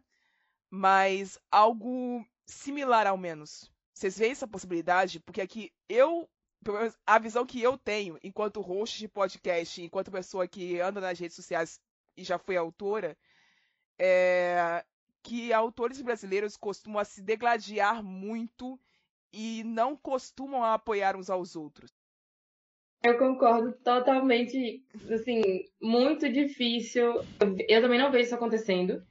[0.70, 3.70] Mas algo similar ao menos.
[3.94, 5.20] Vocês veem essa possibilidade?
[5.20, 6.30] Porque aqui eu
[7.06, 11.36] a visão que eu tenho, enquanto host de podcast, enquanto pessoa que anda nas redes
[11.36, 11.80] sociais
[12.18, 13.18] e já foi autora,
[13.98, 14.84] é
[15.22, 18.80] que autores brasileiros costumam se degladiar muito
[19.34, 21.92] e não costumam apoiar uns aos outros.
[23.04, 25.42] Eu concordo totalmente, assim,
[25.82, 27.24] muito difícil.
[27.68, 29.06] Eu também não vejo isso acontecendo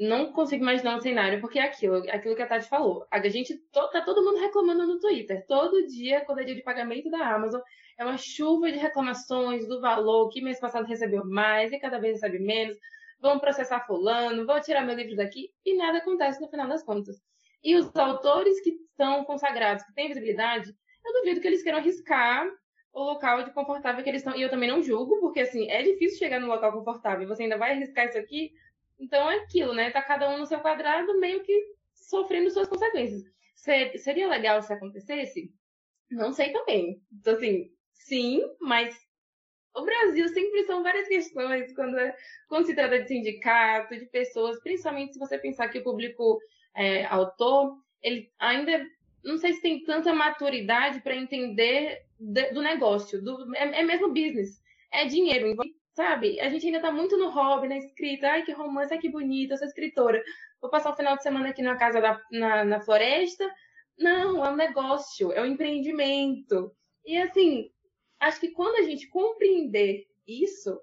[0.00, 3.06] não consigo imaginar um cenário, porque é aquilo, aquilo que a Tati falou.
[3.10, 5.44] A gente tá todo mundo reclamando no Twitter.
[5.46, 7.60] Todo dia, quando é dia de pagamento da Amazon,
[7.98, 12.14] é uma chuva de reclamações do valor, que mês passado recebeu mais e cada vez
[12.14, 12.78] recebe menos.
[13.20, 17.20] Vão processar fulano, vão tirar meu livro daqui e nada acontece no final das contas.
[17.62, 22.48] E os autores que estão consagrados, que têm visibilidade, eu duvido que eles queiram arriscar
[22.90, 24.34] o local de confortável que eles estão.
[24.34, 27.28] E eu também não julgo, porque assim, é difícil chegar no local confortável.
[27.28, 28.50] Você ainda vai arriscar isso aqui
[29.00, 29.90] então é aquilo, né?
[29.90, 33.22] Tá cada um no seu quadrado, meio que sofrendo suas consequências.
[33.54, 35.52] Ser, seria legal se acontecesse?
[36.10, 37.02] Não sei também.
[37.12, 38.96] Então, assim, sim, mas
[39.74, 42.16] o Brasil sempre são várias questões quando, é,
[42.48, 46.38] quando se trata de sindicato, de pessoas, principalmente se você pensar que o público
[46.74, 48.84] é, autor, ele ainda
[49.22, 54.62] não sei se tem tanta maturidade para entender do negócio, do, é, é mesmo business,
[54.90, 55.54] é dinheiro,
[55.94, 56.40] sabe?
[56.40, 59.54] A gente ainda tá muito no hobby, na escrita, ai que romance, ai que bonita,
[59.54, 60.22] eu sou escritora,
[60.60, 63.48] vou passar o final de semana aqui na casa da, na, na floresta.
[63.98, 66.74] Não, é um negócio, é um empreendimento.
[67.04, 67.70] E assim,
[68.18, 70.80] acho que quando a gente compreender isso,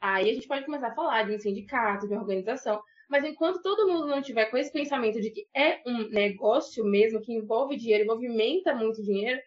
[0.00, 2.80] aí a gente pode começar a falar de um sindicato, de uma organização.
[3.08, 7.20] Mas enquanto todo mundo não tiver com esse pensamento de que é um negócio mesmo,
[7.20, 9.40] que envolve dinheiro, movimenta muito dinheiro,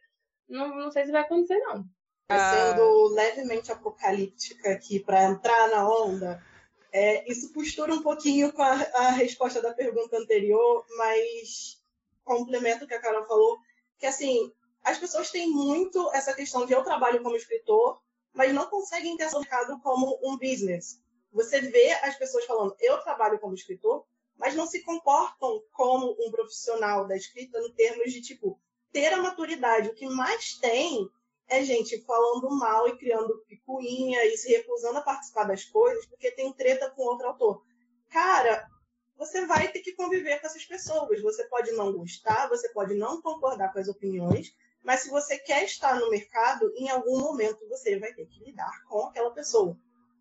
[0.49, 1.86] não, não sei se vai acontecer, não.
[2.31, 6.43] Sendo levemente apocalíptica aqui para entrar na onda,
[6.91, 11.81] é, isso costura um pouquinho com a, a, resposta da pergunta anterior, mas
[12.23, 13.59] complemento o que a Carol falou,
[13.97, 18.01] que assim, as pessoas têm muito essa questão de eu trabalho como escritor,
[18.33, 21.01] mas não conseguem ter mercado como um business.
[21.31, 24.05] Você vê as pessoas falando, eu trabalho como escritor,
[24.38, 28.59] mas não se comportam como um profissional da escrita no termos de, tipo,
[28.91, 29.89] ter a maturidade.
[29.89, 31.09] O que mais tem
[31.53, 36.31] é gente falando mal e criando picuinha e se recusando a participar das coisas porque
[36.31, 37.63] tem treta com outro autor.
[38.09, 38.67] Cara,
[39.15, 41.21] você vai ter que conviver com essas pessoas.
[41.21, 45.63] Você pode não gostar, você pode não concordar com as opiniões, mas se você quer
[45.63, 49.77] estar no mercado, em algum momento você vai ter que lidar com aquela pessoa.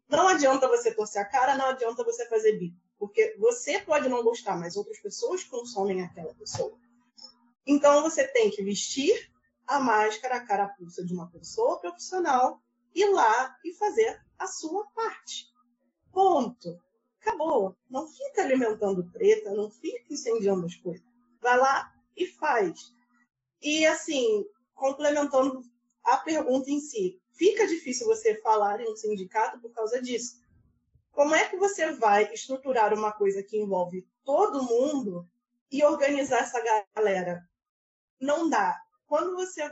[0.09, 2.77] Não adianta você torcer a cara, não adianta você fazer bico.
[2.99, 6.79] Porque você pode não gostar, mas outras pessoas consomem aquela pessoa.
[7.67, 9.32] Então você tem que vestir
[9.67, 12.61] a máscara, a carapuça de uma pessoa profissional,
[12.95, 15.47] ir lá e fazer a sua parte.
[16.13, 16.81] Ponto.
[17.21, 17.77] Acabou.
[17.89, 21.07] Não fica alimentando treta, não fica incendiando as coisas.
[21.41, 22.93] Vai lá e faz.
[23.63, 24.45] E assim,
[24.75, 25.63] complementando
[26.05, 30.43] a pergunta em si, fica difícil você falar em um sindicato por causa disso.
[31.13, 35.29] Como é que você vai estruturar uma coisa que envolve todo mundo
[35.71, 36.61] e organizar essa
[36.97, 37.47] galera?
[38.21, 38.82] Não dá.
[39.13, 39.71] Quando você.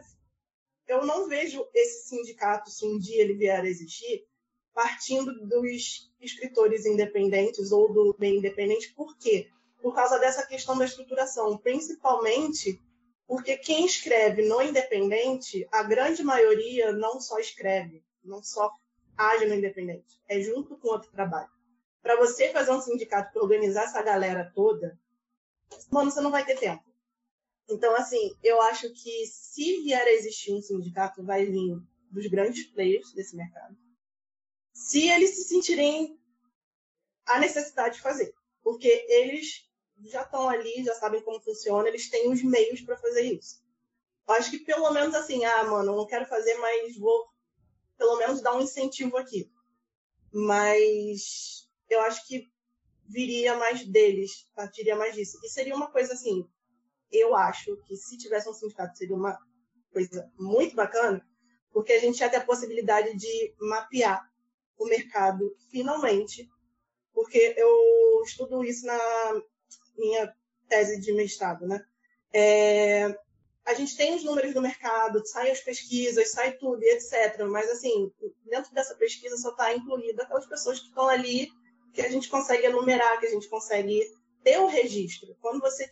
[0.86, 4.26] Eu não vejo esse sindicato, se um dia ele vier a existir,
[4.74, 8.92] partindo dos escritores independentes ou do meio independente.
[8.92, 9.48] Por quê?
[9.80, 12.78] Por causa dessa questão da estruturação, principalmente
[13.26, 18.70] porque quem escreve no independente, a grande maioria não só escreve, não só
[19.16, 21.48] age no independente, é junto com outro trabalho.
[22.02, 25.00] Para você fazer um sindicato para organizar essa galera toda,
[25.90, 26.89] mano, você não vai ter tempo.
[27.70, 31.80] Então, assim, eu acho que se vier a existir um sindicato, vai vir
[32.10, 33.76] dos grandes players desse mercado.
[34.72, 36.20] Se eles se sentirem
[37.30, 38.34] a necessidade de fazer.
[38.62, 39.68] Porque eles
[40.06, 43.62] já estão ali, já sabem como funciona, eles têm os meios para fazer isso.
[44.26, 47.28] Eu acho que pelo menos assim, ah, mano, não quero fazer, mas vou
[47.96, 49.50] pelo menos dar um incentivo aqui.
[50.32, 52.50] Mas eu acho que
[53.06, 55.38] viria mais deles, partiria mais disso.
[55.44, 56.48] E seria uma coisa assim,
[57.10, 59.38] eu acho que se tivesse um sindicato seria uma
[59.92, 61.24] coisa muito bacana,
[61.72, 64.22] porque a gente ia ter a possibilidade de mapear
[64.78, 66.48] o mercado finalmente,
[67.12, 68.98] porque eu estudo isso na
[69.96, 70.34] minha
[70.68, 71.84] tese de mestrado, né?
[72.32, 73.14] É,
[73.64, 77.44] a gente tem os números do mercado, saem as pesquisas, sai tudo, etc.
[77.48, 78.10] Mas, assim,
[78.44, 81.50] dentro dessa pesquisa só está incluída aquelas pessoas que estão ali,
[81.92, 84.00] que a gente consegue enumerar, que a gente consegue
[84.42, 85.36] ter o registro.
[85.40, 85.88] Quando você,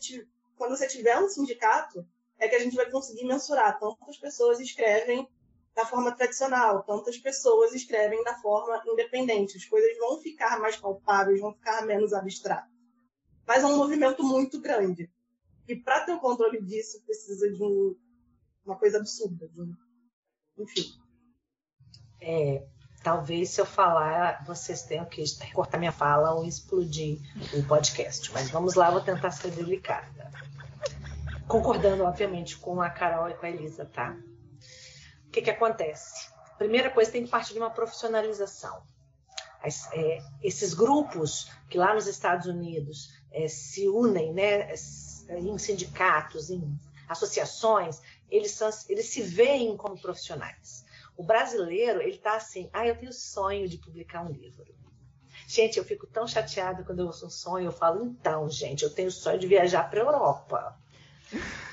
[0.59, 2.07] quando você tiver um sindicato,
[2.39, 5.27] é que a gente vai conseguir mensurar tantas pessoas escrevem
[5.75, 9.57] da forma tradicional, tantas pessoas escrevem da forma independente.
[9.57, 12.79] As coisas vão ficar mais palpáveis, vão ficar menos abstratas
[13.49, 15.11] mas é um movimento muito grande.
[15.67, 17.97] E para ter o controle disso, precisa de um,
[18.65, 19.49] uma coisa absurda.
[19.49, 19.75] De um,
[20.59, 20.93] enfim.
[22.21, 22.67] É,
[23.03, 27.21] talvez se eu falar, vocês tenham que cortar minha fala ou explodir
[27.55, 28.31] o podcast.
[28.33, 30.31] Mas vamos lá, vou tentar ser delicada.
[31.49, 34.17] Concordando, obviamente, com a Carol e com a Elisa, tá?
[35.27, 36.29] O que, que acontece?
[36.59, 38.83] Primeira coisa, tem que partir de uma profissionalização.
[39.63, 44.73] As, é, esses grupos que lá nos Estados Unidos é, se unem né,
[45.31, 50.85] em sindicatos, em associações, eles, são, eles se veem como profissionais.
[51.17, 54.67] O brasileiro, ele está assim, ah, eu tenho sonho de publicar um livro.
[55.47, 58.91] Gente, eu fico tão chateada quando eu ouço um sonho, eu falo, então, gente, eu
[58.93, 60.79] tenho sonho de viajar para a Europa.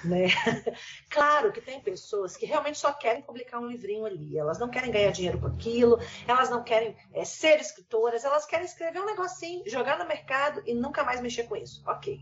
[0.03, 0.27] Né?
[1.09, 4.91] Claro que tem pessoas que realmente só querem publicar um livrinho ali, elas não querem
[4.91, 9.63] ganhar dinheiro com aquilo, elas não querem é, ser escritoras, elas querem escrever um negocinho,
[9.67, 11.81] jogar no mercado e nunca mais mexer com isso.
[11.87, 12.19] Ok.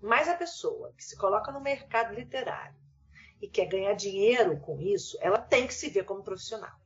[0.00, 2.76] Mas a pessoa que se coloca no mercado literário
[3.40, 6.76] e quer ganhar dinheiro com isso, ela tem que se ver como profissional.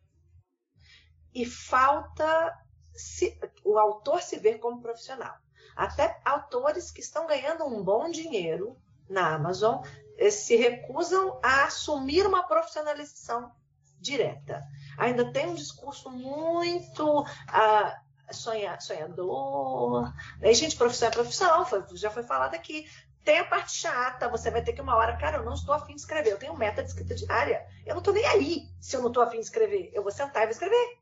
[1.35, 2.55] E falta
[2.95, 5.35] se, o autor se ver como profissional.
[5.77, 9.83] Até autores que estão ganhando um bom dinheiro na Amazon
[10.19, 13.53] eh, se recusam a assumir uma profissionalização
[14.01, 14.62] direta.
[14.99, 18.01] Ainda tem um discurso muito ah,
[18.33, 20.12] sonha, sonhador.
[20.40, 20.53] Né?
[20.55, 22.88] Gente, profissão é profissão, foi, já foi falado aqui.
[23.25, 25.95] Tem a parte chata, você vai ter que uma hora, cara, eu não estou afim
[25.95, 27.66] de escrever, eu tenho meta de escrita diária.
[27.85, 29.90] Eu não estou nem aí se eu não estou afim de escrever.
[29.92, 30.99] Eu vou sentar e vou escrever.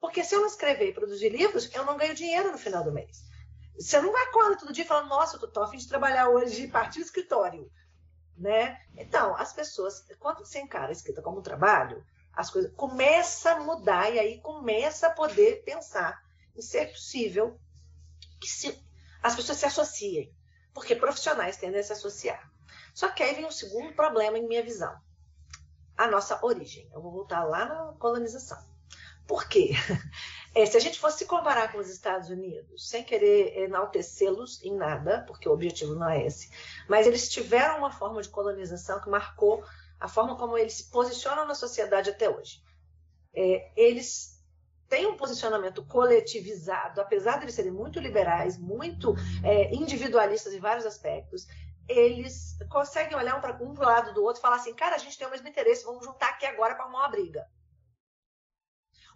[0.00, 2.92] Porque se eu não escrever e produzir livros, eu não ganho dinheiro no final do
[2.92, 3.27] mês.
[3.78, 6.98] Você não acorda todo dia falando, nossa, eu estou afim de trabalhar hoje e partir
[6.98, 7.70] do escritório.
[8.36, 8.80] Né?
[8.96, 13.60] Então, as pessoas, quando você encara a escrita como um trabalho, as coisas começam a
[13.60, 16.22] mudar e aí começa a poder pensar
[16.56, 17.58] em ser possível
[18.40, 18.80] que se,
[19.22, 20.32] as pessoas se associem
[20.78, 22.48] porque profissionais tendem a se associar.
[22.94, 24.96] Só que aí vem um segundo problema em minha visão.
[25.96, 26.88] A nossa origem.
[26.92, 28.64] Eu vou voltar lá na colonização.
[29.28, 29.70] Por quê?
[30.54, 35.22] É, se a gente fosse comparar com os Estados Unidos, sem querer enaltecê-los em nada,
[35.26, 36.50] porque o objetivo não é esse,
[36.88, 39.62] mas eles tiveram uma forma de colonização que marcou
[40.00, 42.60] a forma como eles se posicionam na sociedade até hoje.
[43.32, 44.42] É, eles
[44.88, 49.14] têm um posicionamento coletivizado, apesar de eles serem muito liberais, muito
[49.44, 51.46] é, individualistas em vários aspectos,
[51.86, 55.16] eles conseguem olhar um para um lado do outro e falar assim, cara, a gente
[55.16, 57.46] tem o mesmo interesse, vamos juntar aqui agora para arrumar uma briga.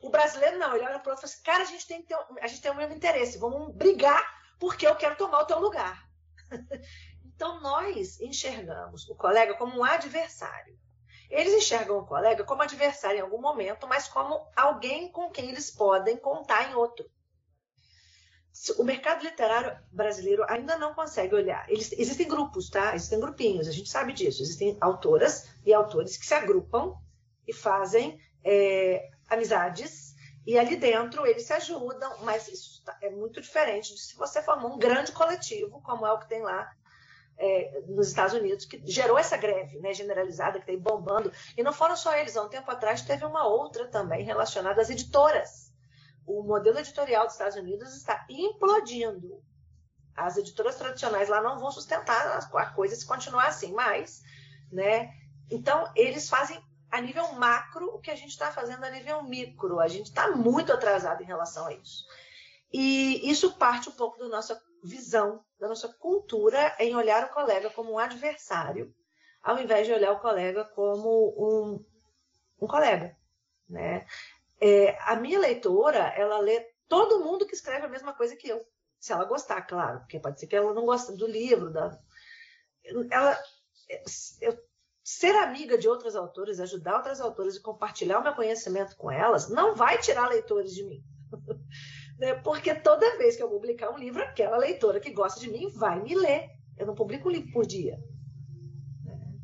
[0.02, 2.04] O brasileiro não, ele olha para o outro e fala assim, cara, a gente, tem,
[2.40, 6.08] a gente tem o mesmo interesse, vamos brigar porque eu quero tomar o teu lugar.
[7.24, 10.76] então, nós enxergamos o colega como um adversário.
[11.30, 15.70] Eles enxergam o colega como adversário em algum momento, mas como alguém com quem eles
[15.70, 17.08] podem contar em outro.
[18.76, 21.64] O mercado literário brasileiro ainda não consegue olhar.
[21.70, 22.94] Eles, existem grupos, tá?
[22.94, 24.42] Existem grupinhos, a gente sabe disso.
[24.42, 26.94] Existem autoras e autores que se agrupam
[27.46, 30.14] e fazem é, amizades,
[30.47, 34.42] e ali dentro eles se ajudam, mas isso tá, é muito diferente de se você
[34.42, 36.71] formar um grande coletivo, como é o que tem lá
[37.38, 41.33] é, nos Estados Unidos, que gerou essa greve né, generalizada que está bombando.
[41.57, 44.90] E não foram só eles, há um tempo atrás teve uma outra também relacionada às
[44.90, 45.73] editoras.
[46.27, 49.42] O modelo editorial dos Estados Unidos está implodindo.
[50.14, 54.23] As editoras tradicionais lá não vão sustentar a coisa se continuar assim, mas,
[54.71, 55.12] né?
[55.51, 59.81] Então, eles fazem a nível macro o que a gente está fazendo a nível micro.
[59.81, 62.07] A gente está muito atrasado em relação a isso.
[62.70, 67.70] E isso parte um pouco da nossa visão, da nossa cultura em olhar o colega
[67.70, 68.94] como um adversário,
[69.42, 71.85] ao invés de olhar o colega como um,
[72.61, 73.16] um colega.
[73.66, 74.07] Né?
[74.61, 78.66] É, a minha leitora, ela lê todo mundo que escreve a mesma coisa que eu.
[79.00, 81.72] Se ela gostar, claro, porque pode ser que ela não goste do livro.
[81.72, 81.98] Da...
[83.11, 83.42] Ela,
[84.40, 84.57] eu,
[85.02, 89.48] ser amiga de outras autores, ajudar outras autores e compartilhar o meu conhecimento com elas,
[89.48, 91.04] não vai tirar leitores de mim.
[92.18, 92.34] Né?
[92.34, 96.00] Porque toda vez que eu publicar um livro, aquela leitora que gosta de mim vai
[96.00, 96.50] me ler.
[96.78, 97.98] Eu não publico um livro por dia.
[99.02, 99.34] Né?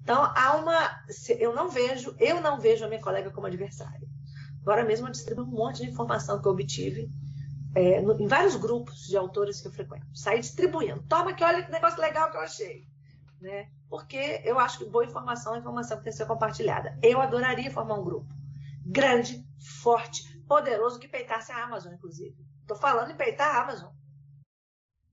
[0.00, 1.04] Então, há uma.
[1.38, 4.08] Eu não vejo, eu não vejo a minha colega como adversária.
[4.62, 7.10] Agora mesmo eu distribuo um monte de informação que eu obtive
[7.74, 10.06] é, no, em vários grupos de autores que eu frequento.
[10.14, 11.04] Saí distribuindo.
[11.08, 12.86] Toma aqui, olha que negócio legal que eu achei.
[13.40, 13.70] Né?
[13.88, 16.98] Porque eu acho que boa informação é informação que tem que ser compartilhada.
[17.02, 18.38] Eu adoraria formar um grupo
[18.84, 19.46] grande,
[19.82, 22.36] forte, poderoso que peitasse a Amazon, inclusive.
[22.62, 23.92] Estou falando em peitar a Amazon.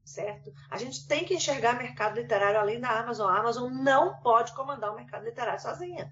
[0.03, 0.53] Certo?
[0.69, 3.29] A gente tem que enxergar mercado literário além da Amazon.
[3.29, 6.11] A Amazon não pode comandar o mercado literário sozinha.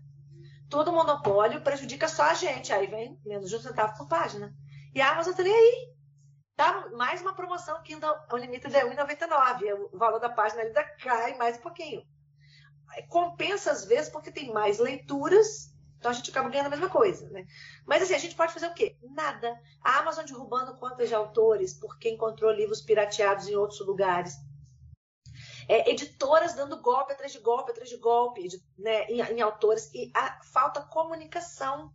[0.70, 2.74] Todo monopólio prejudica só a gente.
[2.74, 4.54] Aí vem menos de um centavo por página.
[4.94, 5.94] E a Amazon está aí.
[6.56, 9.90] Tá mais uma promoção que o limite é R$1,99.
[9.92, 12.04] O valor da página ainda cai mais um pouquinho.
[13.04, 17.30] Compensa às vezes porque tem mais leituras então a gente acaba ganhando a mesma coisa,
[17.30, 17.48] né?
[17.86, 18.98] Mas assim, a gente pode fazer o quê?
[19.02, 19.58] Nada.
[19.82, 24.36] A Amazon derrubando contas de autores porque encontrou livros pirateados em outros lugares.
[25.66, 29.90] É, editoras dando golpe atrás de golpe atrás de golpe né, em, em, autores.
[29.94, 31.90] E a, falta comunicação.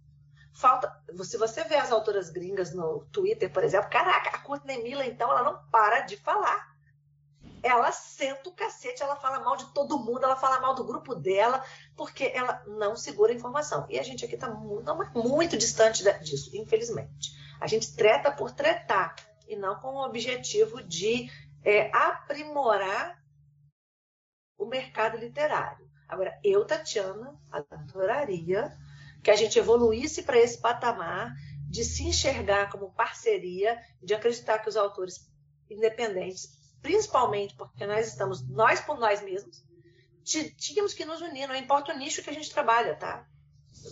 [0.54, 0.90] Falta.
[1.22, 5.30] Se você vê as autoras gringas no Twitter, por exemplo, caraca, a Courtney Miller, então,
[5.30, 6.67] ela não para de falar
[7.62, 11.14] ela senta o cacete, ela fala mal de todo mundo, ela fala mal do grupo
[11.14, 11.64] dela,
[11.96, 13.86] porque ela não segura a informação.
[13.88, 17.36] E a gente aqui está muito, muito distante disso, infelizmente.
[17.60, 19.14] A gente treta por tretar,
[19.48, 21.30] e não com o objetivo de
[21.64, 23.22] é, aprimorar
[24.56, 25.88] o mercado literário.
[26.08, 27.38] Agora, eu, Tatiana,
[27.70, 28.76] adoraria
[29.22, 31.34] que a gente evoluísse para esse patamar
[31.68, 35.30] de se enxergar como parceria, de acreditar que os autores
[35.68, 39.64] independentes principalmente porque nós estamos nós por nós mesmos,
[40.56, 43.26] tínhamos que nos unir, não importa o nicho que a gente trabalha, tá?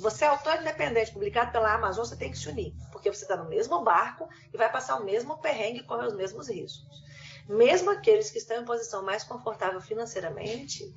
[0.00, 3.36] Você é autor independente, publicado pela Amazon, você tem que se unir, porque você está
[3.36, 7.02] no mesmo barco e vai passar o mesmo perrengue com os mesmos riscos.
[7.48, 10.92] Mesmo aqueles que estão em posição mais confortável financeiramente,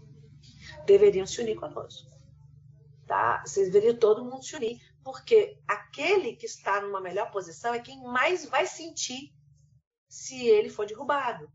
[0.85, 2.09] deveriam se unir conosco.
[3.05, 3.43] Tá?
[3.45, 8.01] Vocês deveriam todo mundo se unir, porque aquele que está numa melhor posição é quem
[8.03, 9.33] mais vai sentir
[10.07, 11.49] se ele for derrubado,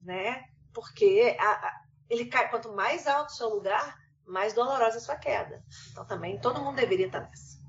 [0.00, 0.48] né?
[0.72, 5.16] Porque a, a, ele cai quanto mais alto o seu lugar, mais dolorosa a sua
[5.16, 5.62] queda.
[5.90, 7.60] Então também todo mundo deveria estar nessa.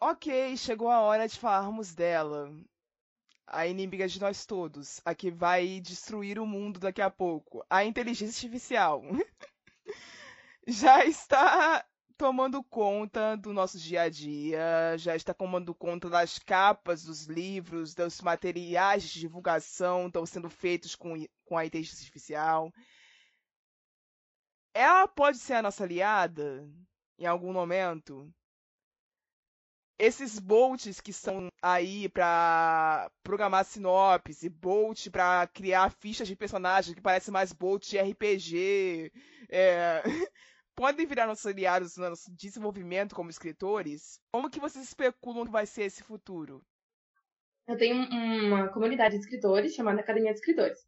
[0.00, 2.50] Ok, chegou a hora de falarmos dela.
[3.46, 7.84] A inimiga de nós todos, a que vai destruir o mundo daqui a pouco, a
[7.84, 9.02] inteligência artificial.
[10.66, 17.04] já está tomando conta do nosso dia a dia, já está tomando conta das capas
[17.04, 22.72] dos livros, dos materiais de divulgação estão sendo feitos com, com a inteligência artificial.
[24.74, 26.66] Ela pode ser a nossa aliada
[27.18, 28.32] em algum momento?
[29.98, 37.00] Esses bolts que são aí para programar sinopse, bolt para criar fichas de personagens que
[37.00, 39.12] parece mais bolt de RPG,
[39.48, 40.02] é...
[40.74, 44.20] podem virar nossos aliados no nosso desenvolvimento como escritores?
[44.32, 46.62] Como que vocês especulam que vai ser esse futuro?
[47.66, 47.96] Eu tenho
[48.46, 50.78] uma comunidade de escritores chamada Academia de Escritores.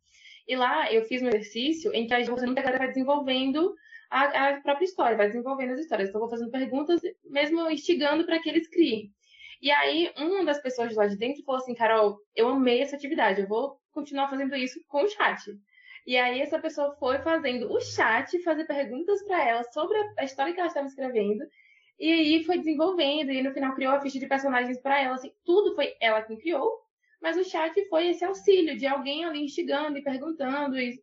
[0.47, 3.75] E lá eu fiz um exercício em que a gente vai desenvolvendo
[4.11, 6.09] a, a, própria história, vai desenvolvendo as histórias.
[6.09, 9.11] Então, eu vou fazendo perguntas, mesmo instigando para que eles criem.
[9.63, 12.97] E aí, uma das pessoas de lá de dentro falou assim: Carol, eu amei essa
[12.97, 15.41] atividade, eu vou continuar fazendo isso com o chat.
[16.07, 20.53] E aí essa pessoa foi fazendo o chat, fazer perguntas para ela sobre a história
[20.53, 21.45] que ela estava escrevendo.
[21.99, 25.15] E aí foi desenvolvendo, e no final criou a ficha de personagens para ela.
[25.15, 26.81] Assim, tudo foi ela quem criou,
[27.23, 31.01] mas o chat foi esse auxílio de alguém ali instigando e perguntando, e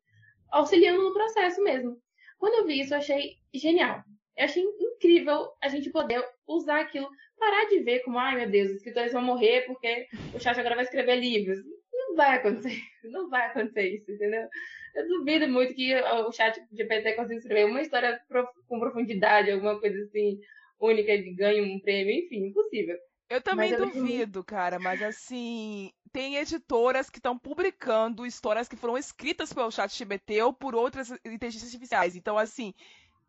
[0.52, 1.98] auxiliando no processo mesmo.
[2.38, 4.04] Quando eu vi isso, eu achei genial.
[4.38, 8.70] Eu achei incrível a gente poder usar aquilo, parar de ver como, ai meu Deus,
[8.70, 11.60] os escritores vão morrer porque o chat agora vai escrever livros.
[11.92, 14.48] Não vai acontecer, não vai acontecer isso, entendeu?
[14.96, 18.20] Eu duvido muito que o chat GPT consiga escrever uma história
[18.68, 20.40] com profundidade, alguma coisa assim,
[20.80, 22.98] única de ganho um prêmio, enfim, impossível.
[23.30, 29.54] Eu também duvido, cara, mas assim, tem editoras que estão publicando histórias que foram escritas
[29.54, 32.16] pelo chat GPT ou por outras inteligências artificiais.
[32.18, 32.74] Então, assim,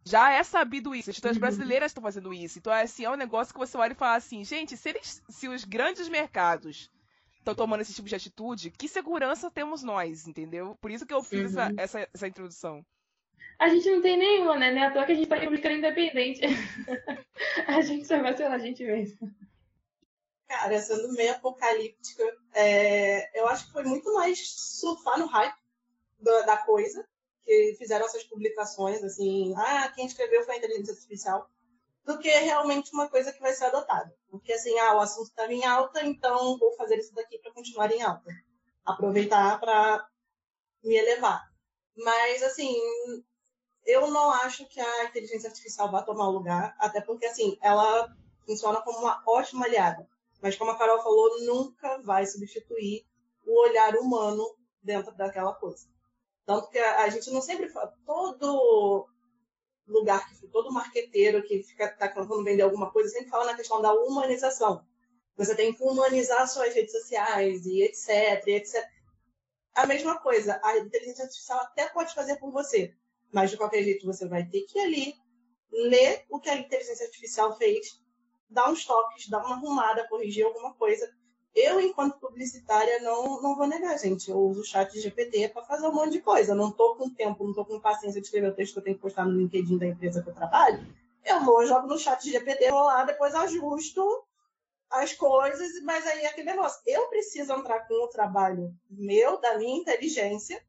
[0.05, 1.11] já é sabido isso.
[1.11, 1.43] Editoras uhum.
[1.43, 2.59] brasileiras estão fazendo isso.
[2.59, 5.47] Então, assim, é um negócio que você olha e fala assim, gente, se, eles, se
[5.49, 6.91] os grandes mercados
[7.43, 10.77] estão tomando esse tipo de atitude, que segurança temos nós, entendeu?
[10.81, 11.61] Por isso que eu fiz uhum.
[11.61, 12.85] essa, essa, essa, introdução.
[13.59, 14.71] A gente não tem nenhuma, né?
[14.71, 16.41] Nem à toa que a gente tá publicando independente.
[17.67, 19.31] a gente só vai ser a gente mesmo.
[20.49, 22.25] Cara, sendo meio apocalíptica,
[22.55, 23.39] é...
[23.39, 25.55] eu acho que foi muito mais surfar no hype
[26.21, 27.07] da, da coisa,
[27.45, 31.51] que fizeram essas publicações, assim, ah, quem escreveu foi a inteligência artificial
[32.05, 34.15] do que realmente uma coisa que vai ser adotada.
[34.31, 37.91] Porque assim, ah, o assunto estava em alta, então vou fazer isso daqui para continuar
[37.93, 38.31] em alta.
[38.85, 40.07] Aproveitar para
[40.83, 41.43] me elevar.
[41.97, 42.75] Mas assim,
[43.85, 48.09] eu não acho que a inteligência artificial vá tomar o lugar, até porque assim, ela
[48.45, 50.09] funciona como uma ótima aliada.
[50.41, 53.07] Mas como a Carol falou, nunca vai substituir
[53.47, 54.45] o olhar humano
[54.83, 55.87] dentro daquela coisa.
[56.45, 59.09] Tanto que a, a gente não sempre fala, todo
[59.87, 63.81] lugar que todo marqueteiro que fica tá tentando vender alguma coisa sempre fala na questão
[63.81, 64.87] da humanização.
[65.37, 68.87] Você tem que humanizar suas redes sociais e etc, etc.
[69.75, 72.95] A mesma coisa, a inteligência artificial até pode fazer por você,
[73.33, 75.23] mas de qualquer jeito você vai ter que ir ali
[75.73, 77.99] ler o que a inteligência artificial fez,
[78.49, 81.11] dar uns toques, dar uma arrumada, corrigir alguma coisa
[81.55, 84.31] eu, enquanto publicitária, não, não vou negar, gente.
[84.31, 86.53] Eu uso o chat GPT para fazer um monte de coisa.
[86.53, 88.85] Eu não estou com tempo, não estou com paciência de escrever o texto que eu
[88.85, 90.87] tenho que postar no LinkedIn da empresa que eu trabalho.
[91.25, 94.25] Eu vou, jogo no chat GPT, vou lá, depois ajusto
[94.91, 96.81] as coisas, mas aí é aquele negócio.
[96.87, 100.63] Eu preciso entrar com o trabalho meu, da minha inteligência,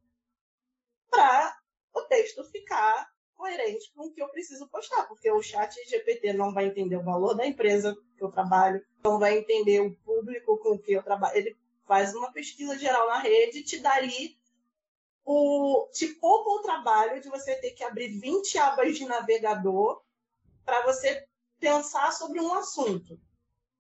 [1.10, 1.56] para
[1.94, 3.13] o texto ficar
[3.44, 7.04] coerente com o que eu preciso postar, porque o chat GPT não vai entender o
[7.04, 11.36] valor da empresa que eu trabalho, não vai entender o público com que eu trabalho.
[11.36, 14.38] Ele faz uma pesquisa geral na rede e te dá ali
[15.26, 20.02] o te poupa o trabalho de você ter que abrir 20 abas de navegador
[20.64, 21.28] para você
[21.60, 23.20] pensar sobre um assunto.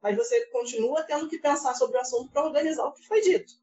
[0.01, 3.53] Mas você continua tendo que pensar sobre o assunto para organizar o que foi dito.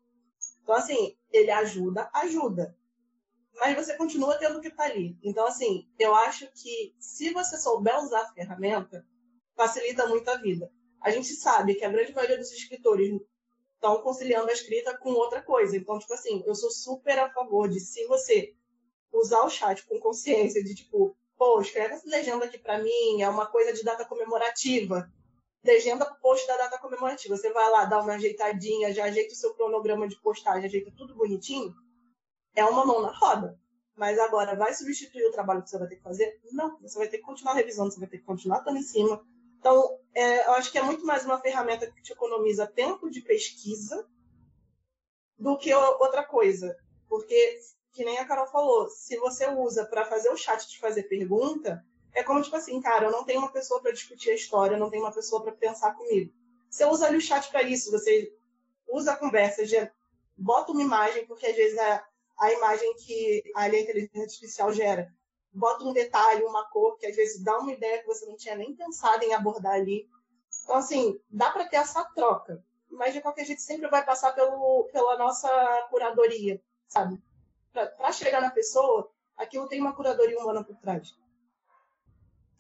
[0.63, 2.75] Então, assim, ele ajuda, ajuda
[3.61, 5.19] mas você continua tendo que estar tá ali.
[5.23, 9.07] Então, assim, eu acho que se você souber usar a ferramenta,
[9.55, 10.73] facilita muito a vida.
[11.03, 13.21] A gente sabe que a grande maioria dos escritores
[13.75, 15.77] estão conciliando a escrita com outra coisa.
[15.77, 18.55] Então, tipo assim, eu sou super a favor de se você
[19.13, 23.29] usar o chat com consciência de tipo, pô, escreve essa legenda aqui para mim, é
[23.29, 25.07] uma coisa de data comemorativa.
[25.63, 27.37] Legenda post da data comemorativa.
[27.37, 31.15] Você vai lá, dá uma ajeitadinha, já ajeita o seu cronograma de postagem, ajeita tudo
[31.15, 31.75] bonitinho
[32.55, 33.59] é uma mão na roda.
[33.97, 36.41] Mas agora, vai substituir o trabalho que você vai ter que fazer?
[36.53, 39.23] Não, você vai ter que continuar revisando, você vai ter que continuar estando em cima.
[39.59, 43.21] Então, é, eu acho que é muito mais uma ferramenta que te economiza tempo de
[43.21, 44.09] pesquisa
[45.39, 46.75] do que outra coisa.
[47.09, 47.59] Porque,
[47.93, 51.85] que nem a Carol falou, se você usa para fazer o chat de fazer pergunta,
[52.15, 54.81] é como tipo assim, cara, eu não tenho uma pessoa para discutir a história, eu
[54.81, 56.33] não tenho uma pessoa para pensar comigo.
[56.71, 58.33] Você usa ali o chat para isso, você
[58.89, 59.63] usa a conversa,
[60.37, 62.05] bota uma imagem, porque às vezes a,
[62.41, 65.13] a imagem que a inteligência artificial gera
[65.53, 68.55] bota um detalhe, uma cor, que às vezes dá uma ideia que você não tinha
[68.55, 70.09] nem pensado em abordar ali.
[70.63, 74.89] Então, assim, dá para ter essa troca, mas de qualquer jeito sempre vai passar pelo,
[74.93, 75.49] pela nossa
[75.91, 77.21] curadoria, sabe?
[77.73, 81.15] Para chegar na pessoa, aquilo tem uma curadoria humana por trás.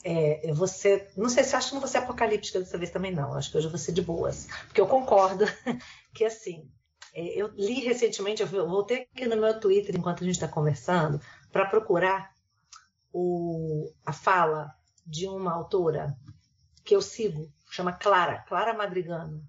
[0.02, 3.34] É, você, não sei se acho que não vou ser apocalíptica dessa vez também não,
[3.34, 5.44] acho que hoje eu vou ser de boas, porque eu concordo
[6.14, 6.70] que assim,
[7.14, 11.20] eu li recentemente, eu voltei aqui no meu Twitter enquanto a gente está conversando,
[11.52, 12.32] para procurar
[13.12, 14.74] o, a fala
[15.06, 16.16] de uma autora
[16.84, 19.42] que eu sigo, chama Clara, Clara Madrigano.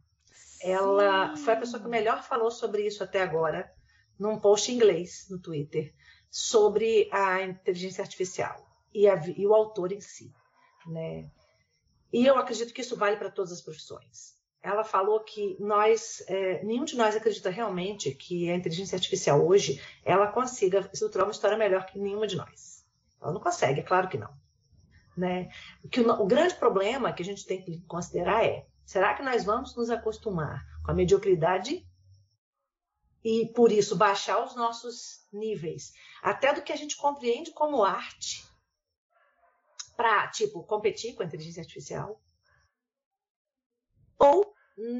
[0.62, 3.72] Ela foi a pessoa que melhor falou sobre isso até agora,
[4.18, 5.94] num post em inglês no Twitter,
[6.30, 10.32] sobre a inteligência artificial e, a, e o autor em si.
[10.86, 11.30] Né?
[12.14, 14.41] E eu acredito que isso vale para todas as profissões.
[14.64, 19.82] Ela falou que nós, é, nenhum de nós acredita realmente que a inteligência artificial hoje
[20.06, 22.86] ela consiga estruturar uma história melhor que nenhuma de nós.
[23.20, 24.32] Ela não consegue, é claro que não.
[25.18, 25.50] Né?
[25.92, 29.44] Que, o, o grande problema que a gente tem que considerar é: será que nós
[29.44, 31.86] vamos nos acostumar com a mediocridade
[33.24, 38.46] e, por isso, baixar os nossos níveis, até do que a gente compreende como arte,
[39.96, 42.20] para, tipo, competir com a inteligência artificial?
[44.22, 44.54] Ou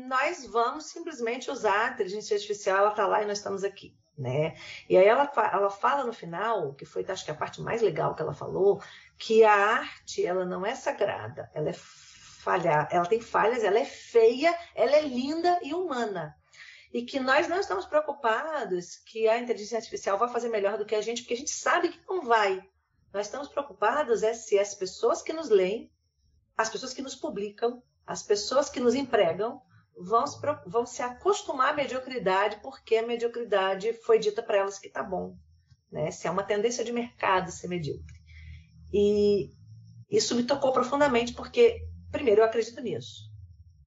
[0.08, 4.56] nós vamos simplesmente usar a inteligência artificial, ela está lá e nós estamos aqui né?
[4.88, 8.16] E aí ela, ela fala no final, que foi acho que a parte mais legal
[8.16, 8.82] que ela falou,
[9.18, 13.86] que a arte ela não é sagrada, ela é falha, ela tem falhas, ela é
[13.86, 16.36] feia, ela é linda e humana.
[16.94, 20.96] E que nós não estamos preocupados que a inteligência artificial vai fazer melhor do que
[20.96, 22.62] a gente, porque a gente sabe que não vai.
[23.14, 25.92] Nós estamos preocupados é se as pessoas que nos leem,
[26.58, 27.82] as pessoas que nos publicam,
[28.12, 29.62] as pessoas que nos empregam,
[29.98, 30.38] vão se,
[30.68, 35.38] vão se acostumar à mediocridade, porque a mediocridade foi dita para elas que está bom.
[35.90, 36.12] Né?
[36.12, 38.22] Se é uma tendência de mercado ser medíocre.
[38.92, 39.50] E
[40.10, 43.32] isso me tocou profundamente, porque, primeiro, eu acredito nisso.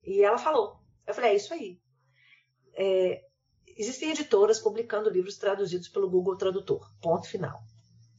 [0.02, 0.80] E ela falou.
[1.06, 1.78] Eu falei, é isso aí.
[2.74, 3.22] É,
[3.76, 6.90] existem editoras publicando livros traduzidos pelo Google Tradutor.
[7.02, 7.62] Ponto final.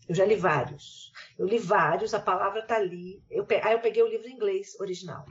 [0.07, 1.11] Eu já li vários.
[1.35, 3.23] Eu li vários, a palavra está ali.
[3.27, 5.25] Eu, aí eu peguei o livro em inglês original.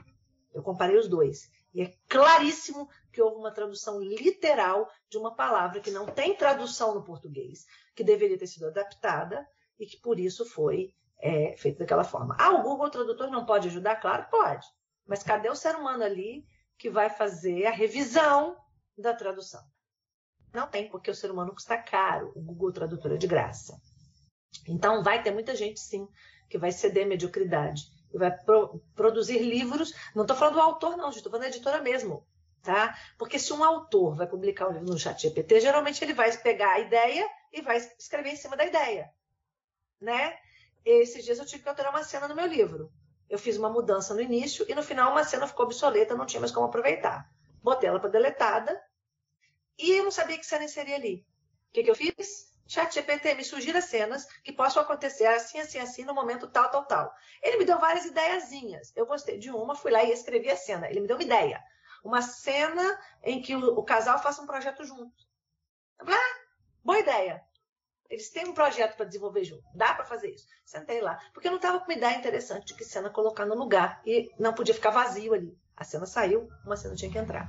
[0.55, 1.51] Eu comparei os dois.
[1.73, 6.95] E é claríssimo que houve uma tradução literal de uma palavra que não tem tradução
[6.95, 9.45] no português, que deveria ter sido adaptada
[9.77, 12.37] e que por isso foi é, feito daquela forma.
[12.39, 13.97] Ah, o Google Tradutor não pode ajudar?
[13.97, 14.65] Claro pode.
[15.05, 16.45] Mas cadê o ser humano ali
[16.77, 18.55] que vai fazer a revisão
[18.97, 19.61] da tradução?
[20.53, 22.31] Não tem, porque o ser humano custa caro.
[22.33, 23.77] O Google Tradutor é de graça.
[24.65, 26.07] Então, vai ter muita gente, sim,
[26.49, 29.93] que vai ceder à mediocridade vai pro, produzir livros.
[30.13, 32.25] Não estou falando do autor, não, estou falando da editora mesmo.
[32.61, 32.97] Tá?
[33.17, 36.71] Porque se um autor vai publicar um livro no chat GPT, geralmente ele vai pegar
[36.71, 39.11] a ideia e vai escrever em cima da ideia.
[40.01, 40.35] Né?
[40.83, 42.91] Esses dias eu tive que alterar uma cena no meu livro.
[43.29, 46.39] Eu fiz uma mudança no início e no final uma cena ficou obsoleta, não tinha
[46.39, 47.29] mais como aproveitar.
[47.61, 48.79] Botei ela para deletada
[49.77, 51.25] e eu não sabia que cena inserir ali.
[51.69, 52.54] O que, que eu fiz?
[52.67, 56.85] Chat GPT, me sugira cenas que possam acontecer assim, assim, assim, no momento tal, tal,
[56.85, 57.13] tal.
[57.41, 58.91] Ele me deu várias ideiazinhas.
[58.95, 60.89] Eu gostei de uma, fui lá e escrevi a cena.
[60.89, 61.63] Ele me deu uma ideia.
[62.03, 65.13] Uma cena em que o, o casal faça um projeto junto.
[65.99, 66.35] Ah,
[66.83, 67.43] boa ideia.
[68.09, 69.63] Eles têm um projeto para desenvolver junto.
[69.73, 70.47] Dá para fazer isso.
[70.63, 71.19] Sentei lá.
[71.33, 74.01] Porque eu não estava com uma ideia interessante de que cena colocar no lugar.
[74.05, 75.57] E não podia ficar vazio ali.
[75.75, 77.47] A cena saiu, uma cena tinha que entrar.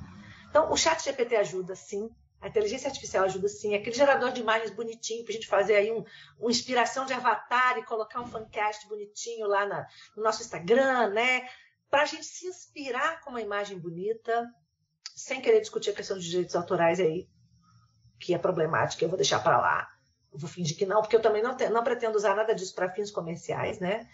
[0.49, 2.11] Então, o chat GPT ajuda, sim.
[2.41, 3.75] A inteligência artificial ajuda sim.
[3.75, 6.05] Aquele gerador de imagens bonitinho para a gente fazer aí um,
[6.39, 11.49] uma inspiração de avatar e colocar um fancast bonitinho lá na, no nosso Instagram, né?
[11.91, 14.49] Para a gente se inspirar com uma imagem bonita,
[15.15, 17.29] sem querer discutir a questão de direitos autorais aí,
[18.19, 19.89] que é problemática, eu vou deixar para lá.
[20.31, 22.93] Vou fingir que não, porque eu também não, te, não pretendo usar nada disso para
[22.93, 24.07] fins comerciais, né?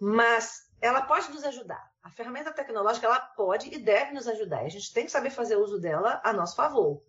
[0.00, 1.92] Mas ela pode nos ajudar.
[2.02, 4.60] A ferramenta tecnológica ela pode e deve nos ajudar.
[4.60, 7.02] A gente tem que saber fazer uso dela a nosso favor.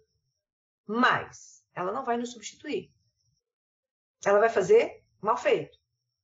[0.87, 2.91] Mas ela não vai nos substituir.
[4.25, 5.77] Ela vai fazer mal feito.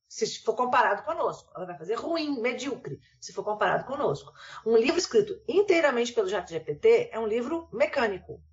[0.07, 4.34] Se for comparado conosco, ela vai fazer ruim, medíocre, se for comparado conosco.
[4.66, 8.43] Um livro escrito inteiramente pelo GPT é um livro mecânico.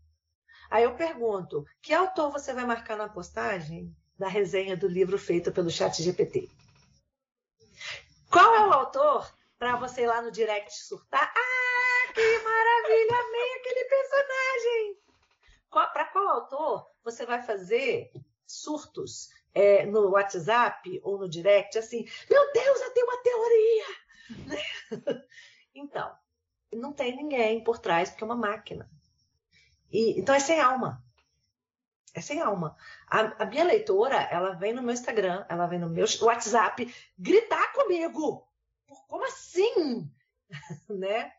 [0.71, 3.95] Aí eu pergunto: que autor você vai marcar na postagem?
[4.19, 6.51] da resenha do livro feito pelo Chat GPT.
[8.31, 9.33] Qual é o autor?
[9.59, 11.33] Para você ir lá no direct surtar.
[11.35, 13.17] Ah, que maravilha!
[13.21, 15.08] Amei aquele personagem!
[15.71, 18.11] Para qual autor você vai fazer
[18.47, 22.07] surtos é, no WhatsApp ou no direct assim?
[22.31, 23.87] Meu Deus, eu tenho uma teoria!
[25.75, 26.15] então,
[26.73, 28.91] não tem ninguém por trás, porque é uma máquina.
[29.91, 31.03] E, então é sem alma.
[32.15, 32.77] É sem alma.
[33.07, 37.73] A, a, minha leitora, ela vem no meu Instagram, ela vem no meu WhatsApp gritar
[37.73, 38.47] comigo.
[39.07, 40.11] Como assim?
[40.89, 41.33] né?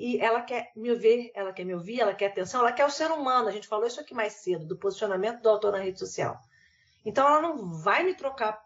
[0.00, 2.90] E ela quer me ouvir, ela quer me ouvir, ela quer atenção, ela quer o
[2.90, 3.48] ser humano.
[3.48, 6.40] A gente falou isso aqui mais cedo, do posicionamento do autor na rede social.
[7.04, 8.58] Então ela não vai me trocar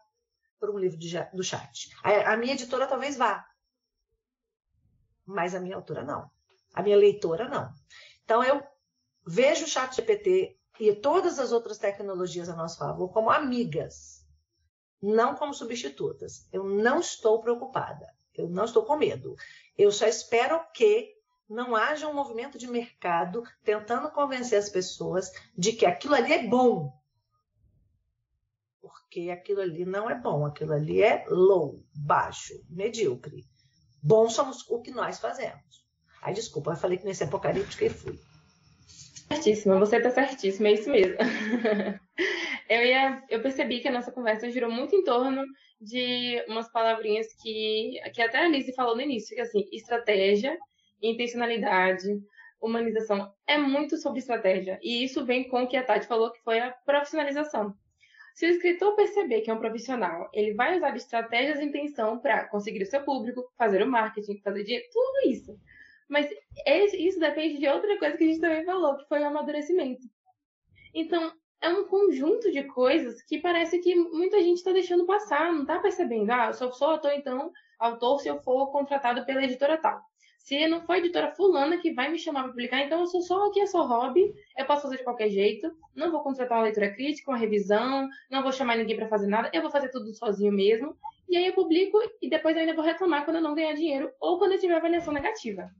[0.61, 1.91] por um livro de, do chat.
[2.05, 3.45] A, a minha editora talvez vá,
[5.27, 6.31] mas a minha autora não.
[6.73, 7.69] A minha leitora não.
[8.23, 8.65] Então eu
[9.27, 14.25] vejo o chat GPT e todas as outras tecnologias a nosso favor como amigas,
[15.03, 16.47] não como substitutas.
[16.53, 18.07] Eu não estou preocupada,
[18.37, 19.35] eu não estou com medo.
[19.77, 21.14] Eu só espero que
[21.49, 26.47] não haja um movimento de mercado tentando convencer as pessoas de que aquilo ali é
[26.47, 26.93] bom.
[28.81, 33.45] Porque aquilo ali não é bom, aquilo ali é low, baixo, medíocre.
[34.03, 35.85] Bom somos o que nós fazemos.
[36.21, 38.19] Ai, desculpa, eu falei que nesse apocalíptico e fui.
[39.29, 41.17] Certíssima, você está certíssima, é isso mesmo.
[42.69, 45.43] eu, ia, eu percebi que a nossa conversa girou muito em torno
[45.81, 50.59] de umas palavrinhas que, que até a Alice falou no início, que assim, estratégia,
[51.11, 52.09] intencionalidade,
[52.61, 54.79] humanização, é muito sobre estratégia.
[54.83, 57.75] E isso vem com o que a Tati falou, que foi a profissionalização.
[58.35, 62.49] Se o escritor perceber que é um profissional, ele vai usar estratégias e intenção para
[62.49, 65.57] conseguir o seu público, fazer o marketing, fazer dinheiro, tudo isso.
[66.09, 66.29] Mas
[66.99, 70.03] isso depende de outra coisa que a gente também falou, que foi o amadurecimento.
[70.93, 75.63] Então, é um conjunto de coisas que parece que muita gente está deixando passar, não
[75.63, 76.31] está percebendo.
[76.31, 80.03] Ah, eu só sou autor, então, autor se eu for contratado pela editora tal.
[80.45, 83.21] Se não for a editora fulana que vai me chamar para publicar, então eu sou
[83.21, 86.65] só aqui, é só hobby, eu posso fazer de qualquer jeito, não vou contratar uma
[86.65, 90.15] leitura crítica, uma revisão, não vou chamar ninguém para fazer nada, eu vou fazer tudo
[90.15, 90.97] sozinho mesmo.
[91.29, 94.13] E aí eu publico e depois eu ainda vou reclamar quando eu não ganhar dinheiro
[94.21, 95.71] ou quando eu tiver avaliação negativa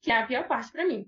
[0.00, 1.06] que é a pior parte para mim.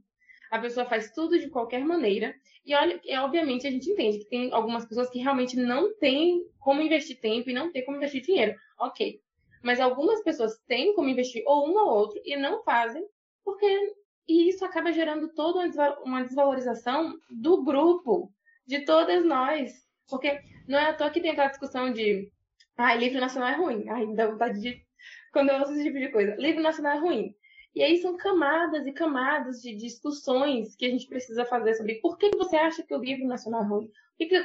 [0.51, 2.35] A pessoa faz tudo de qualquer maneira.
[2.65, 6.47] E olha, é, obviamente a gente entende que tem algumas pessoas que realmente não têm
[6.59, 8.55] como investir tempo e não têm como investir dinheiro.
[8.79, 9.21] Ok.
[9.63, 13.07] Mas algumas pessoas têm como investir ou um ou outro e não fazem,
[13.45, 13.95] porque.
[14.29, 15.59] E isso acaba gerando toda
[16.05, 18.33] uma desvalorização do grupo,
[18.65, 19.73] de todas nós.
[20.09, 22.31] Porque não é à toa que tem aquela discussão de.
[22.77, 23.89] Ah, livro nacional é ruim.
[23.89, 24.85] Ai, dá vontade de.
[25.33, 26.37] Quando eu ouço esse tipo de coisa.
[26.37, 27.35] Livro nacional é ruim.
[27.75, 32.19] E aí são camadas e camadas de discussões que a gente precisa fazer sobre por
[32.19, 33.91] que você acha que o livro nacional é ruim,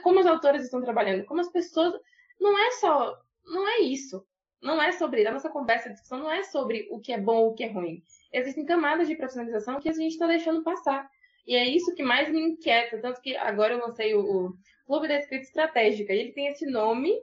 [0.02, 1.94] como os autores estão trabalhando, como as pessoas.
[2.40, 3.20] Não é só.
[3.46, 4.26] Não é isso.
[4.62, 5.26] Não é sobre.
[5.26, 7.64] A nossa conversa, a discussão não é sobre o que é bom ou o que
[7.64, 8.02] é ruim.
[8.34, 11.10] Existem camadas de profissionalização que a gente está deixando passar.
[11.46, 13.00] E é isso que mais me inquieta.
[13.00, 14.54] Tanto que agora eu lancei o, o
[14.86, 16.14] Clube da Escrita Estratégica.
[16.14, 17.14] E ele tem esse nome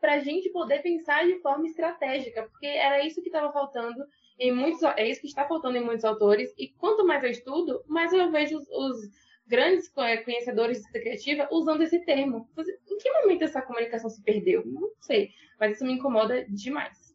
[0.00, 4.04] para a gente poder pensar de forma estratégica, porque era isso que estava faltando
[4.38, 6.52] em muitos, é isso que está faltando em muitos autores.
[6.56, 9.10] E quanto mais eu estudo, mais eu vejo os, os
[9.46, 12.48] grandes conhecedores de criativa usando esse termo.
[12.58, 14.64] Em que momento essa comunicação se perdeu?
[14.66, 17.14] Não sei, mas isso me incomoda demais.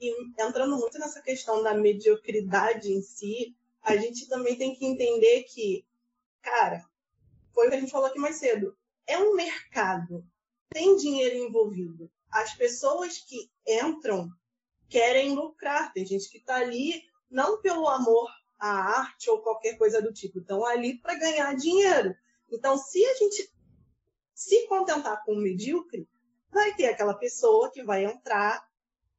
[0.00, 0.12] E
[0.42, 5.84] entrando muito nessa questão da mediocridade em si, a gente também tem que entender que,
[6.40, 6.84] cara,
[7.54, 10.24] foi o que a gente falou aqui mais cedo, é um mercado,
[10.70, 12.10] tem dinheiro envolvido.
[12.30, 14.28] As pessoas que entram
[14.92, 15.90] querem lucrar.
[15.94, 18.30] Tem gente que está ali não pelo amor
[18.62, 22.14] à arte ou qualquer coisa do tipo, estão ali para ganhar dinheiro.
[22.48, 23.52] Então, se a gente
[24.32, 26.08] se contentar com o medíocre,
[26.48, 28.64] vai ter aquela pessoa que vai entrar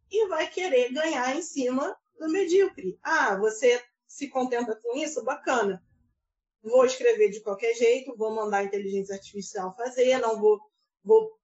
[0.10, 2.98] e vai querer ganhar em cima do medíocre.
[3.04, 5.22] Ah, você se contenta com isso?
[5.26, 5.84] Bacana.
[6.62, 10.58] Vou escrever de qualquer jeito, vou mandar a inteligência artificial fazer, não vou.
[11.04, 11.38] vou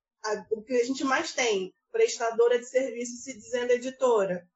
[0.52, 4.48] o que a gente mais tem prestadora de serviço se dizendo editora.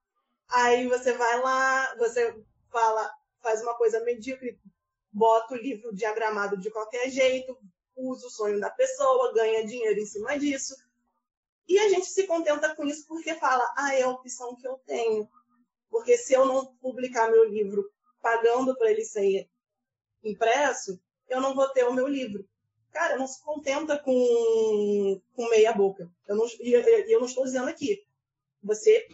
[0.47, 2.33] Aí você vai lá, você
[2.71, 3.11] fala,
[3.43, 4.59] faz uma coisa medíocre,
[5.11, 7.55] bota o livro diagramado de qualquer jeito,
[7.95, 10.75] usa o sonho da pessoa, ganha dinheiro em cima disso.
[11.67, 14.79] E a gente se contenta com isso porque fala, ah, é a opção que eu
[14.85, 15.29] tenho.
[15.89, 17.87] Porque se eu não publicar meu livro
[18.21, 19.47] pagando para ele ser
[20.23, 22.47] impresso, eu não vou ter o meu livro
[22.93, 26.09] cara, não se contenta com, com meia boca.
[26.27, 28.05] Eu não, eu, eu não estou dizendo aqui.
[28.61, 29.07] Você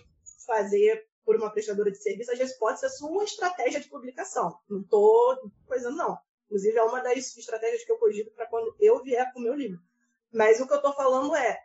[0.45, 4.59] fazer por uma prestadora de serviço, às vezes pode ser a sua estratégia de publicação.
[4.67, 6.17] Não estou coisando, não.
[6.45, 9.53] Inclusive, é uma das estratégias que eu cogito para quando eu vier com o meu
[9.53, 9.80] livro.
[10.32, 11.59] Mas o que eu estou falando é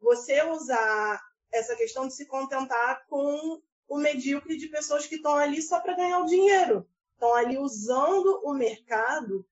[0.00, 1.20] você usar
[1.52, 5.94] essa questão de se contentar com o medíocre de pessoas que estão ali só para
[5.94, 6.86] ganhar o dinheiro.
[7.12, 9.46] Estão ali usando o mercado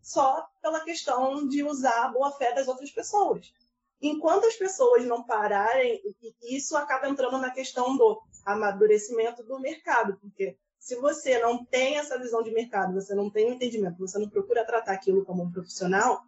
[0.00, 3.52] só pela questão de usar a boa fé das outras pessoas.
[4.00, 6.02] Enquanto as pessoas não pararem,
[6.42, 12.18] isso acaba entrando na questão do amadurecimento do mercado, porque se você não tem essa
[12.18, 15.52] visão de mercado, você não tem um entendimento, você não procura tratar aquilo como um
[15.52, 16.24] profissional,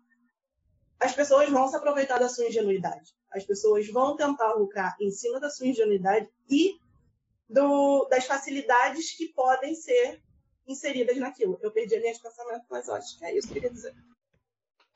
[1.00, 3.14] as pessoas vão se aproveitar da sua ingenuidade.
[3.32, 6.78] As pessoas vão tentar lucrar em cima da sua ingenuidade e
[7.48, 10.22] do, das facilidades que podem ser
[10.66, 11.58] inseridas naquilo.
[11.60, 13.94] Eu perdi a linha de pensamento, mas acho que é isso que eu queria dizer.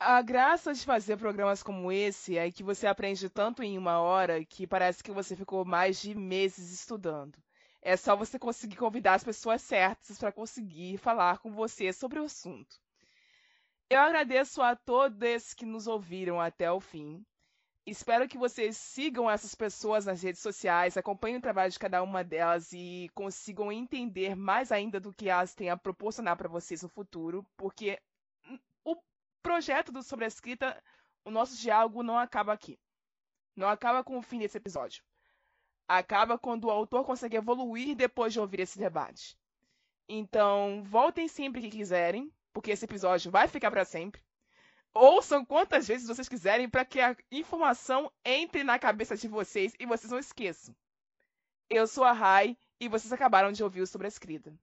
[0.01, 4.45] A graça de fazer programas como esse é que você aprende tanto em uma hora
[4.45, 7.37] que parece que você ficou mais de meses estudando.
[7.81, 12.23] É só você conseguir convidar as pessoas certas para conseguir falar com você sobre o
[12.23, 12.77] assunto.
[13.89, 17.21] Eu agradeço a todos que nos ouviram até o fim.
[17.85, 22.23] Espero que vocês sigam essas pessoas nas redes sociais, acompanhem o trabalho de cada uma
[22.23, 26.87] delas e consigam entender mais ainda do que elas têm a proporcionar para vocês no
[26.87, 27.99] futuro, porque
[29.41, 30.81] projeto do Sobre a Escrita,
[31.25, 32.79] o nosso diálogo não acaba aqui.
[33.55, 35.03] Não acaba com o fim desse episódio.
[35.87, 39.37] Acaba quando o autor consegue evoluir depois de ouvir esse debate.
[40.07, 44.21] Então, voltem sempre que quiserem, porque esse episódio vai ficar para sempre.
[44.93, 49.85] Ouçam quantas vezes vocês quiserem para que a informação entre na cabeça de vocês e
[49.85, 50.75] vocês não esqueçam.
[51.69, 54.59] Eu sou a Rai e vocês acabaram de ouvir o Sobre a Escrita.